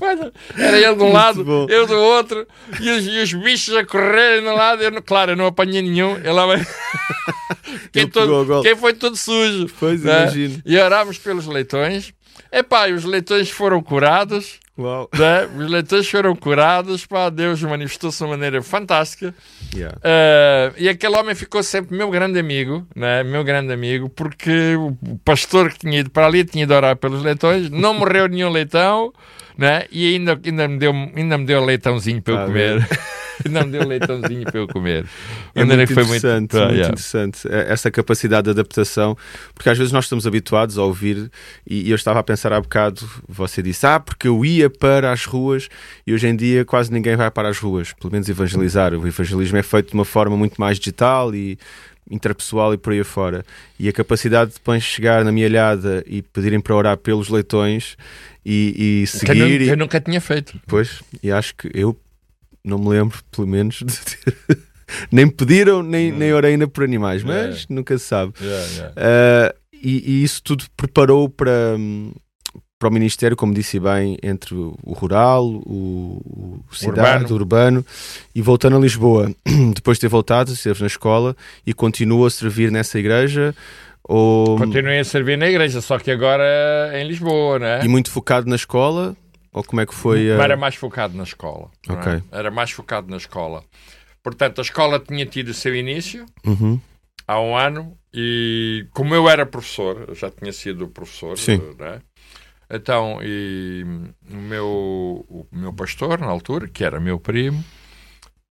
Olha, 0.00 0.32
Era 0.56 0.78
ele 0.78 0.94
de 0.94 1.02
um 1.02 1.12
lado, 1.12 1.44
bom. 1.44 1.66
eu 1.68 1.86
do 1.86 1.96
outro, 1.96 2.46
e 2.80 2.90
os, 2.90 3.06
e 3.06 3.18
os 3.22 3.32
bichos 3.34 3.74
a 3.76 3.84
correrem 3.84 4.42
de 4.42 4.48
um 4.48 4.54
lado. 4.54 4.82
Eu, 4.82 5.02
claro, 5.02 5.32
eu 5.32 5.36
não 5.36 5.46
apanhei 5.46 5.82
nenhum. 5.82 6.16
Ele 6.18 6.30
lá 6.32 6.46
vai. 6.46 6.64
quem, 7.92 8.08
todo- 8.08 8.62
quem 8.62 8.76
foi 8.76 8.92
todo 8.94 9.16
sujo. 9.16 9.66
Pois, 9.78 10.02
né? 10.02 10.22
imagino. 10.22 10.62
E 10.64 10.78
orámos 10.78 11.18
pelos 11.18 11.46
leitões. 11.46 12.12
Epá, 12.50 12.88
e 12.88 12.92
os 12.92 13.04
leitões 13.04 13.50
foram 13.50 13.82
curados. 13.82 14.58
Uau. 14.78 15.10
né? 15.18 15.48
Os 15.56 15.70
leitões 15.70 16.08
foram 16.08 16.36
curados. 16.36 17.04
Pá, 17.04 17.28
Deus 17.28 17.60
manifestou-se 17.62 18.18
de 18.18 18.24
uma 18.24 18.30
maneira 18.30 18.62
fantástica. 18.62 19.34
Yeah. 19.74 19.98
Uh, 19.98 20.74
e 20.78 20.88
aquele 20.88 21.16
homem 21.16 21.34
ficou 21.34 21.62
sempre 21.62 21.96
meu 21.96 22.10
grande 22.10 22.38
amigo, 22.38 22.86
né? 22.94 23.24
meu 23.24 23.42
grande 23.42 23.72
amigo, 23.72 24.08
porque 24.08 24.76
o 24.76 25.18
pastor 25.24 25.72
que 25.72 25.80
tinha 25.80 25.98
ido 25.98 26.10
para 26.10 26.26
ali 26.26 26.44
tinha 26.44 26.62
ido 26.62 26.72
orar 26.72 26.96
pelos 26.96 27.22
leitões, 27.22 27.68
não 27.70 27.92
morreu 27.92 28.28
nenhum 28.30 28.50
leitão, 28.50 29.12
né? 29.56 29.84
e 29.90 30.14
ainda, 30.14 30.40
ainda, 30.44 30.68
me 30.68 30.78
deu, 30.78 30.92
ainda 30.92 31.36
me 31.36 31.44
deu 31.44 31.64
leitãozinho 31.64 32.22
para 32.22 32.34
eu 32.34 32.38
Tá 32.38 32.46
comer. 32.46 32.88
me 33.48 33.70
deu 33.70 33.86
leitãozinho 33.86 34.44
para 34.44 34.58
eu 34.60 34.68
comer. 34.68 35.06
É 35.54 35.64
muito 35.64 35.86
que 35.86 35.94
foi 35.94 36.02
interessante, 36.04 36.56
Ah, 36.56 36.60
muito 36.60 36.74
yeah. 36.74 36.88
interessante 36.88 37.48
é- 37.48 37.72
essa 37.72 37.90
capacidade 37.90 38.44
de 38.44 38.50
adaptação, 38.50 39.16
porque 39.54 39.68
às 39.68 39.76
vezes 39.78 39.92
nós 39.92 40.04
estamos 40.06 40.26
habituados 40.26 40.78
a 40.78 40.82
ouvir, 40.82 41.30
e 41.68 41.90
eu 41.90 41.96
estava 41.96 42.18
a 42.20 42.22
pensar 42.22 42.52
há 42.52 42.60
bocado, 42.60 43.08
você 43.28 43.62
disse, 43.62 43.86
ah, 43.86 44.00
porque 44.00 44.28
eu 44.28 44.44
ia 44.44 44.68
para 44.70 45.12
as 45.12 45.24
ruas, 45.24 45.68
e 46.06 46.12
hoje 46.12 46.26
em 46.26 46.36
dia 46.36 46.64
quase 46.64 46.92
ninguém 46.92 47.16
vai 47.16 47.30
para 47.30 47.48
as 47.48 47.58
ruas, 47.58 47.92
pelo 47.92 48.12
menos 48.12 48.28
evangelizar. 48.28 48.92
O 48.94 49.06
evangelismo 49.06 49.56
é 49.56 49.62
feito 49.62 49.88
de 49.88 49.94
uma 49.94 50.04
forma 50.04 50.36
muito 50.36 50.60
mais 50.60 50.78
digital 50.78 51.34
e 51.34 51.58
interpessoal 52.10 52.72
e 52.72 52.78
por 52.78 52.92
aí 52.92 53.00
afora. 53.00 53.44
E 53.78 53.88
a 53.88 53.92
capacidade 53.92 54.50
de 54.50 54.54
depois 54.56 54.82
chegar 54.82 55.24
na 55.24 55.30
milhada 55.32 56.02
e 56.06 56.22
pedirem 56.22 56.58
para 56.60 56.74
orar 56.74 56.96
pelos 56.96 57.28
leitões 57.28 57.96
e, 58.46 59.02
e 59.04 59.18
Que 59.18 59.30
eu, 59.32 59.34
seguir. 59.46 59.60
e- 59.60 59.68
eu 59.68 59.76
nunca 59.76 60.00
tinha 60.00 60.20
feito. 60.20 60.58
Pois, 60.66 61.02
e 61.22 61.30
acho 61.30 61.54
que 61.54 61.70
eu 61.74 61.94
não 62.64 62.78
me 62.78 62.88
lembro, 62.88 63.18
pelo 63.30 63.46
menos, 63.46 63.82
de 63.84 63.98
ter... 63.98 64.58
nem 65.10 65.28
pediram, 65.28 65.82
nem, 65.82 66.10
nem 66.12 66.32
orei 66.32 66.52
ainda 66.52 66.66
por 66.66 66.84
animais, 66.84 67.22
mas 67.22 67.66
nunca 67.68 67.96
se 67.98 68.04
sabe. 68.04 68.32
Ah, 68.96 69.54
e, 69.72 70.12
e 70.12 70.24
isso 70.24 70.42
tudo 70.42 70.64
preparou 70.76 71.28
para, 71.28 71.76
hum, 71.78 72.12
para 72.78 72.88
o 72.88 72.92
Ministério, 72.92 73.36
como 73.36 73.54
disse 73.54 73.78
bem, 73.78 74.16
entre 74.22 74.54
o 74.54 74.76
o 74.82 74.92
rural, 74.92 75.46
o, 75.46 76.62
o 76.70 76.74
cidade, 76.74 77.24
Urbano. 77.24 77.28
o 77.30 77.34
urbano, 77.34 77.86
e 78.34 78.40
voltando 78.40 78.76
a 78.76 78.80
Lisboa. 78.80 79.30
Depois 79.74 79.98
de 79.98 80.02
ter 80.02 80.08
voltado, 80.08 80.52
esteve 80.52 80.80
na 80.80 80.86
escola 80.86 81.36
e 81.66 81.74
continua 81.74 82.28
a 82.28 82.30
servir 82.30 82.70
nessa 82.70 82.98
igreja. 82.98 83.54
Ou, 84.04 84.56
Continuei 84.56 85.00
a 85.00 85.04
servir 85.04 85.36
na 85.36 85.48
igreja, 85.48 85.80
só 85.82 85.98
que 85.98 86.10
agora 86.10 86.90
em 86.94 87.06
Lisboa, 87.06 87.58
né? 87.58 87.80
e 87.84 87.88
muito 87.88 88.10
focado 88.10 88.48
na 88.48 88.56
escola? 88.56 89.14
Ou 89.52 89.62
como 89.64 89.80
é 89.80 89.86
que 89.86 89.94
foi? 89.94 90.30
Ah, 90.32 90.42
Era 90.42 90.56
mais 90.56 90.74
focado 90.74 91.16
na 91.16 91.22
escola. 91.24 91.70
é? 91.88 91.92
Ok. 91.92 92.22
Era 92.30 92.50
mais 92.50 92.70
focado 92.70 93.08
na 93.10 93.16
escola. 93.16 93.64
Portanto, 94.22 94.58
a 94.58 94.62
escola 94.62 94.98
tinha 95.00 95.24
tido 95.26 95.48
o 95.48 95.54
seu 95.54 95.74
início 95.74 96.26
uhum, 96.44 96.78
há 97.26 97.40
um 97.40 97.56
ano 97.56 97.96
e 98.12 98.86
como 98.92 99.14
eu 99.14 99.28
era 99.28 99.46
professor, 99.46 100.04
eu 100.08 100.14
já 100.14 100.30
tinha 100.30 100.52
sido 100.52 100.88
professor, 100.88 101.38
Sim. 101.38 101.60
né? 101.78 102.00
Então, 102.70 103.18
e 103.22 103.82
o 104.30 104.36
meu, 104.36 104.66
o 105.28 105.46
meu 105.50 105.72
pastor, 105.72 106.18
na 106.20 106.26
altura, 106.26 106.68
que 106.68 106.84
era 106.84 107.00
meu 107.00 107.18
primo, 107.18 107.64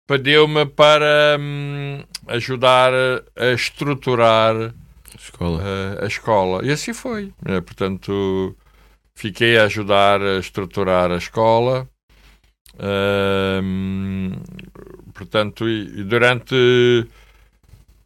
pediu-me 0.08 0.65
para 0.65 1.38
hum, 1.39 2.04
ajudar 2.27 2.91
a 2.93 3.45
estruturar 3.54 4.73
escola. 5.17 5.62
eh, 5.63 6.04
a 6.04 6.08
escola. 6.08 6.65
E 6.65 6.71
assim 6.71 6.93
foi. 6.93 7.32
Eh, 7.45 7.62
portanto, 7.62 8.56
fiquei 9.15 9.58
a 9.58 9.65
ajudar 9.65 10.21
a 10.21 10.38
estruturar 10.38 11.12
a 11.12 11.17
escola. 11.17 11.88
Uh, 12.76 14.32
portanto, 15.13 15.67
e, 15.67 16.00
e 16.00 16.04
durante 16.04 16.56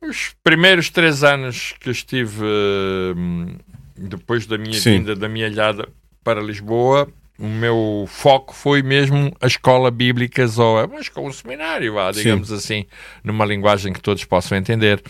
os 0.01 0.35
primeiros 0.43 0.89
três 0.89 1.23
anos 1.23 1.73
que 1.79 1.89
estive 1.89 2.43
uh, 2.43 3.55
depois 3.95 4.45
da 4.45 4.57
minha 4.57 4.79
Sim. 4.79 4.99
vinda 4.99 5.15
da 5.15 5.29
minha 5.29 5.47
alhada 5.47 5.87
para 6.23 6.41
Lisboa, 6.41 7.07
o 7.37 7.47
meu 7.47 8.05
foco 8.07 8.53
foi 8.53 8.81
mesmo 8.81 9.35
a 9.41 9.47
escola 9.47 9.91
bíblica 9.91 10.45
Zoa, 10.47 10.87
mas 10.87 11.09
com 11.09 11.27
um 11.27 11.31
seminário, 11.31 11.93
digamos 12.13 12.47
Sim. 12.47 12.55
assim, 12.55 12.85
numa 13.23 13.45
linguagem 13.45 13.93
que 13.93 14.01
todos 14.01 14.23
possam 14.23 14.57
entender. 14.57 15.01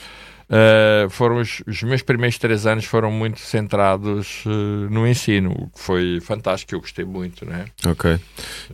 Uh, 0.47 1.09
foram 1.09 1.37
os, 1.37 1.63
os, 1.65 1.81
meus 1.81 2.03
primeiros 2.03 2.37
três 2.37 2.67
anos 2.67 2.85
foram 2.85 3.09
muito 3.09 3.39
centrados 3.39 4.43
uh, 4.45 4.49
no 4.91 5.07
ensino, 5.07 5.51
o 5.51 5.69
que 5.69 5.79
foi 5.79 6.19
fantástico, 6.21 6.75
eu 6.75 6.81
gostei 6.81 7.03
muito, 7.03 7.43
né? 7.45 7.65
Ok. 7.83 8.19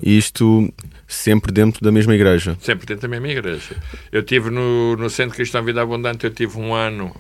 E 0.03 0.17
isto 0.17 0.71
sempre 1.07 1.53
dentro 1.53 1.81
da 1.81 1.89
mesma 1.89 2.13
igreja? 2.13 2.57
Sempre 2.60 2.86
dentro 2.86 3.03
da 3.03 3.07
mesma 3.07 3.29
igreja. 3.29 3.77
Eu 4.12 4.21
tive 4.21 4.49
no, 4.49 4.97
no 4.97 5.10
Centro 5.10 5.38
Cristão 5.38 5.63
Vida 5.63 5.81
Abundante, 5.81 6.25
eu 6.25 6.34
tive 6.34 6.60
um 6.60 6.73
ano 6.73 7.15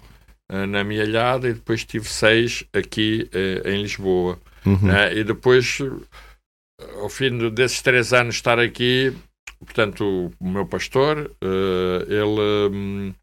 uh, 0.51 0.67
na 0.67 0.83
Mialhada 0.83 1.47
e 1.47 1.53
depois 1.53 1.85
tive 1.85 2.09
seis 2.09 2.65
aqui 2.73 3.29
em 3.63 3.81
Lisboa. 3.81 4.37
Uhum. 4.65 4.89
E 5.15 5.23
depois, 5.23 5.79
ao 6.99 7.09
fim 7.09 7.49
desses 7.51 7.81
três 7.81 8.11
anos 8.11 8.35
estar 8.35 8.59
aqui, 8.59 9.13
portanto, 9.59 10.29
o 10.39 10.49
meu 10.49 10.65
pastor, 10.65 11.31
ele 12.07 12.69
um, 12.75 13.13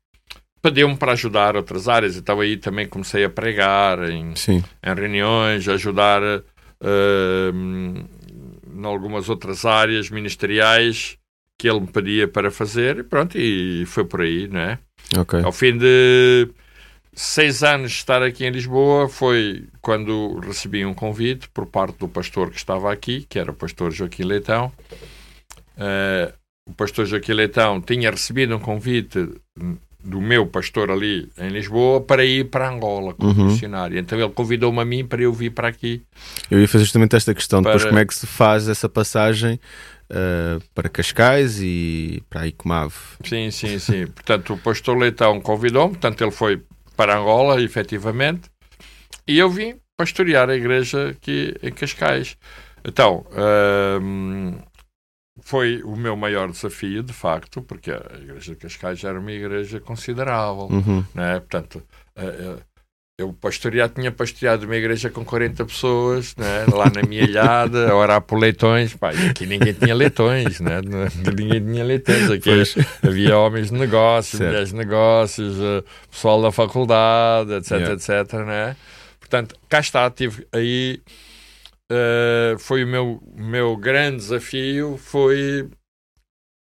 pediu-me 0.61 0.97
para 0.97 1.13
ajudar 1.13 1.57
outras 1.57 1.89
áreas, 1.89 2.17
então 2.17 2.41
aí 2.41 2.57
também 2.57 2.87
comecei 2.87 3.25
a 3.25 3.31
pregar 3.31 4.09
em, 4.11 4.33
em 4.33 4.95
reuniões, 4.95 5.69
ajudar 5.69 6.23
uh, 6.23 7.53
em 7.53 8.85
algumas 8.85 9.29
outras 9.29 9.65
áreas 9.65 10.11
ministeriais 10.11 11.17
que 11.57 11.69
ele 11.69 11.81
me 11.81 11.87
pedia 11.89 12.29
para 12.29 12.51
fazer 12.51 12.99
e 12.99 13.03
pronto, 13.03 13.37
e 13.37 13.85
foi 13.87 14.05
por 14.05 14.21
aí, 14.21 14.47
não 14.49 14.61
é? 14.61 14.79
Okay. 15.17 15.43
Ao 15.43 15.53
fim 15.53 15.77
de 15.77 16.49
seis 17.13 17.65
anos 17.65 17.91
de 17.91 17.97
estar 17.97 18.23
aqui 18.23 18.45
em 18.45 18.51
Lisboa 18.51 19.09
foi 19.09 19.65
quando 19.81 20.39
recebi 20.39 20.85
um 20.87 20.95
convite 20.95 21.49
por 21.49 21.67
parte 21.67 21.99
do 21.99 22.09
pastor 22.09 22.51
que 22.51 22.57
estava 22.57 22.93
aqui, 22.93 23.27
que 23.29 23.39
era 23.39 23.51
o 23.51 23.55
pastor 23.55 23.91
Joaquim 23.91 24.23
Leitão. 24.23 24.73
Uh, 25.77 26.33
o 26.67 26.75
pastor 26.75 27.07
Joaquim 27.07 27.33
Leitão 27.33 27.81
tinha 27.81 28.11
recebido 28.11 28.55
um 28.55 28.61
convite 28.61 29.29
do 30.03 30.21
meu 30.21 30.47
pastor 30.47 30.91
ali 30.91 31.29
em 31.37 31.49
Lisboa 31.49 32.01
para 32.01 32.25
ir 32.25 32.49
para 32.49 32.69
Angola 32.69 33.15
como 33.15 33.33
uhum. 33.33 33.47
missionário. 33.47 33.99
Então 33.99 34.19
ele 34.19 34.31
convidou-me 34.31 34.81
a 34.81 34.85
mim 34.85 35.05
para 35.05 35.23
eu 35.23 35.33
vir 35.33 35.51
para 35.51 35.69
aqui. 35.69 36.03
Eu 36.51 36.61
ia 36.61 36.69
fazer 36.69 36.85
justamente 36.85 37.17
esta 37.17 37.35
questão, 37.35 37.63
para... 37.63 37.73
depois 37.73 37.89
como 37.89 37.99
é 37.99 38.05
que 38.05 38.15
se 38.15 38.27
faz 38.27 38.69
essa 38.69 38.89
passagem 38.89 39.59
uh, 40.11 40.63
para 40.75 40.89
Cascais 40.89 41.61
e 41.61 42.23
para 42.31 42.47
Icomave? 42.47 42.95
Sim, 43.25 43.51
sim, 43.51 43.79
sim. 43.79 44.07
portanto, 44.07 44.55
o 44.55 44.59
pastor 44.59 44.97
Leitão 44.97 45.41
convidou-me, 45.41 45.91
portanto 45.91 46.23
ele 46.23 46.31
foi 46.31 46.63
para 46.97 47.19
Angola, 47.19 47.61
efetivamente, 47.61 48.49
e 49.27 49.39
eu 49.39 49.51
vim 49.51 49.75
pastorear 49.97 50.49
a 50.49 50.55
igreja 50.55 51.11
aqui 51.11 51.55
em 51.63 51.73
Cascais. 51.73 52.37
Então, 52.85 53.27
uh, 53.33 54.68
foi 55.49 55.83
o 55.83 55.97
meu 55.97 56.15
maior 56.15 56.51
desafio, 56.51 57.03
de 57.03 57.15
facto, 57.15 57.63
porque 57.63 57.91
a 57.91 58.03
Igreja 58.21 58.53
de 58.53 58.59
Cascais 58.59 59.03
era 59.03 59.19
uma 59.19 59.33
igreja 59.33 59.81
considerável, 59.81 60.69
uhum. 60.71 61.03
né? 61.15 61.41
portanto, 61.41 61.83
eh, 62.15 62.37
eh, 62.39 62.57
eu 63.19 63.33
pastoreado, 63.33 63.95
tinha 63.95 64.13
pastoreado 64.13 64.67
uma 64.67 64.77
igreja 64.77 65.09
com 65.09 65.25
40 65.25 65.65
pessoas, 65.65 66.37
né? 66.37 66.67
lá 66.71 66.91
na 66.95 67.01
minha 67.01 67.23
ilhada, 67.23 67.91
a 67.91 67.97
orar 67.97 68.21
por 68.21 68.39
leitões, 68.39 68.93
pá, 68.93 69.15
e 69.15 69.31
aqui 69.31 69.47
ninguém 69.47 69.73
tinha 69.73 69.95
leitões, 69.95 70.61
né? 70.61 70.83
ninguém 71.25 71.65
tinha 71.65 71.83
leitões, 71.83 72.31
aqui 72.31 72.51
pois. 72.51 72.75
havia 73.03 73.39
homens 73.39 73.71
de 73.71 73.79
negócios, 73.79 74.37
certo. 74.37 74.51
mulheres 74.51 74.69
de 74.69 74.77
negócios, 74.77 75.57
eh, 75.59 75.83
pessoal 76.11 76.43
da 76.43 76.53
faculdade, 76.53 77.55
etc, 77.55 77.71
yeah. 77.71 77.95
etc, 77.95 78.35
né? 78.47 78.77
Portanto, 79.19 79.57
cá 79.67 79.81
está, 79.81 80.11
tive 80.11 80.47
aí 80.53 81.01
uh, 81.91 82.59
foi 82.59 82.85
o 82.85 82.87
meu, 82.87 83.23
meu 83.35 83.77
grande 83.77 84.17
desafio 84.17 84.97
foi 84.97 85.69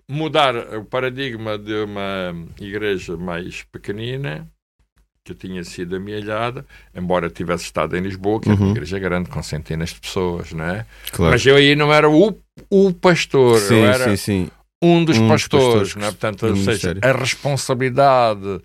mudar 0.09 0.55
o 0.75 0.83
paradigma 0.83 1.57
de 1.57 1.73
uma 1.83 2.35
igreja 2.59 3.15
mais 3.15 3.63
pequenina 3.63 4.47
que 5.23 5.35
tinha 5.35 5.63
sido 5.63 5.95
amealhada, 5.95 6.65
embora 6.95 7.29
tivesse 7.29 7.65
estado 7.65 7.95
em 7.95 8.01
Lisboa, 8.01 8.41
que 8.41 8.49
uhum. 8.49 8.53
é 8.53 8.57
uma 8.57 8.65
uhum. 8.65 8.71
igreja 8.71 8.99
grande 8.99 9.29
com 9.29 9.41
centenas 9.43 9.89
de 9.91 9.99
pessoas, 9.99 10.51
não 10.51 10.65
é? 10.65 10.85
Claro. 11.11 11.31
Mas 11.31 11.45
eu 11.45 11.55
aí 11.55 11.75
não 11.75 11.93
era 11.93 12.09
o, 12.09 12.35
o 12.69 12.93
pastor, 12.93 13.59
sim, 13.59 13.75
eu 13.75 13.85
era 13.85 14.09
sim, 14.09 14.17
sim. 14.17 14.51
um 14.81 15.05
dos 15.05 15.17
um 15.17 15.27
pastores, 15.27 15.49
dos 15.49 15.93
pastores 15.93 15.95
não 15.95 16.07
é? 16.07 16.09
Portanto, 16.09 16.47
ou 16.47 16.55
seja, 16.55 16.97
a 17.01 17.11
responsabilidade 17.11 18.61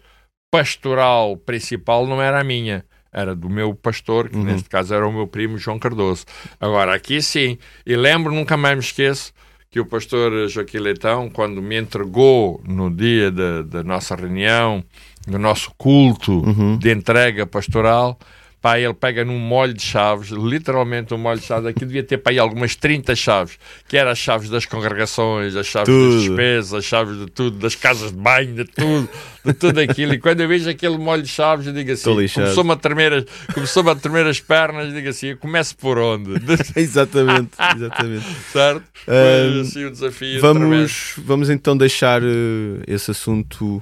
pastoral 0.51 1.37
principal 1.37 2.07
não 2.07 2.23
era 2.23 2.41
a 2.41 2.45
minha 2.45 2.85
era 3.17 3.35
do 3.35 3.49
meu 3.49 3.75
pastor, 3.75 4.29
que 4.29 4.37
uhum. 4.37 4.45
neste 4.45 4.69
caso 4.69 4.95
era 4.95 5.09
o 5.09 5.13
meu 5.13 5.27
primo 5.27 5.57
João 5.57 5.79
Cardoso. 5.79 6.27
Agora, 6.61 6.95
aqui 6.95 7.23
sim, 7.23 7.57
e 7.87 7.97
lembro, 7.97 8.33
nunca 8.33 8.59
mais 8.59 8.75
me 8.75 8.83
esqueço, 8.83 9.33
que 9.71 9.81
o 9.81 9.87
pastor 9.87 10.47
Joaquim 10.49 10.77
Leitão, 10.79 11.31
quando 11.31 11.63
me 11.63 11.81
entregou 11.81 12.63
no 12.69 12.95
dia 12.95 13.31
da, 13.31 13.63
da 13.63 13.83
nossa 13.83 14.15
reunião, 14.15 14.85
do 15.27 15.39
nosso 15.39 15.73
culto 15.79 16.45
uhum. 16.45 16.77
de 16.77 16.93
entrega 16.93 17.47
pastoral, 17.47 18.19
pá, 18.67 18.81
ele 18.81 18.93
pega 18.95 19.25
num 19.25 19.39
molho 19.39 19.73
de 19.73 19.83
chaves, 19.83 20.31
literalmente 20.31 21.15
um 21.15 21.19
molho 21.19 21.39
de 21.39 21.47
chaves, 21.47 21.67
aqui 21.69 21.85
devia 21.85 22.03
ter 22.03 22.19
para 22.19 22.33
aí 22.33 22.39
algumas 22.41 22.75
30 22.75 23.15
chaves, 23.15 23.57
que 23.87 23.97
eram 23.97 24.11
as 24.11 24.19
chaves 24.19 24.51
das 24.51 24.67
congregações, 24.67 25.55
as 25.55 25.67
chaves 25.67 25.89
tudo. 25.89 26.15
das 26.15 26.23
despesas, 26.25 26.75
as 26.75 26.85
chaves 26.85 27.17
de 27.17 27.27
tudo, 27.27 27.59
das 27.59 27.77
casas 27.77 28.11
de 28.11 28.19
banho, 28.19 28.57
de 28.57 28.65
tudo, 28.65 29.09
de 29.45 29.53
tudo 29.53 29.79
aquilo. 29.79 30.15
E 30.15 30.19
quando 30.19 30.41
eu 30.41 30.49
vejo 30.49 30.69
aquele 30.69 30.99
molho 30.99 31.23
de 31.23 31.29
chaves, 31.29 31.69
eu 31.69 31.73
digo 31.73 31.93
assim, 31.93 32.13
começou-me 32.35 32.73
a 32.73 32.77
tremer, 32.77 33.13
as, 33.13 33.25
começou 33.55 33.89
a 33.89 33.95
tremer 33.95 34.27
as 34.27 34.41
pernas, 34.41 34.93
digo 34.93 35.09
assim, 35.09 35.29
eu 35.29 35.37
começo 35.37 35.77
por 35.77 35.97
onde? 35.97 36.33
exatamente, 36.75 37.53
exatamente. 37.77 38.27
certo? 38.53 38.83
Foi 39.05 39.61
assim 39.61 39.85
o 39.85 39.91
desafio. 39.93 40.41
Vamos, 40.41 41.13
vamos 41.19 41.51
então 41.51 41.77
deixar 41.77 42.21
uh, 42.21 42.83
esse 42.89 43.13
assunto 43.13 43.81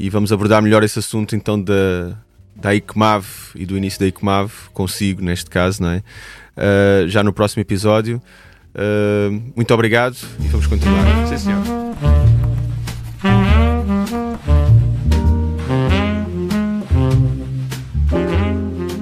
e 0.00 0.08
vamos 0.08 0.32
abordar 0.32 0.62
melhor 0.62 0.82
esse 0.82 0.98
assunto 0.98 1.36
então 1.36 1.62
da 1.62 2.16
da 2.54 2.74
ICMAV 2.74 3.26
e 3.54 3.66
do 3.66 3.76
início 3.76 4.00
da 4.00 4.06
ICMAV, 4.06 4.50
consigo 4.72 5.22
neste 5.22 5.50
caso, 5.50 5.82
não 5.82 5.90
é? 5.90 6.02
Uh, 6.56 7.08
já 7.08 7.22
no 7.22 7.32
próximo 7.32 7.60
episódio. 7.60 8.20
Uh, 8.74 9.52
muito 9.54 9.72
obrigado 9.72 10.16
e 10.40 10.48
vamos 10.48 10.66
continuar. 10.66 11.26
Sim, 11.26 11.38
senhor. 11.38 12.11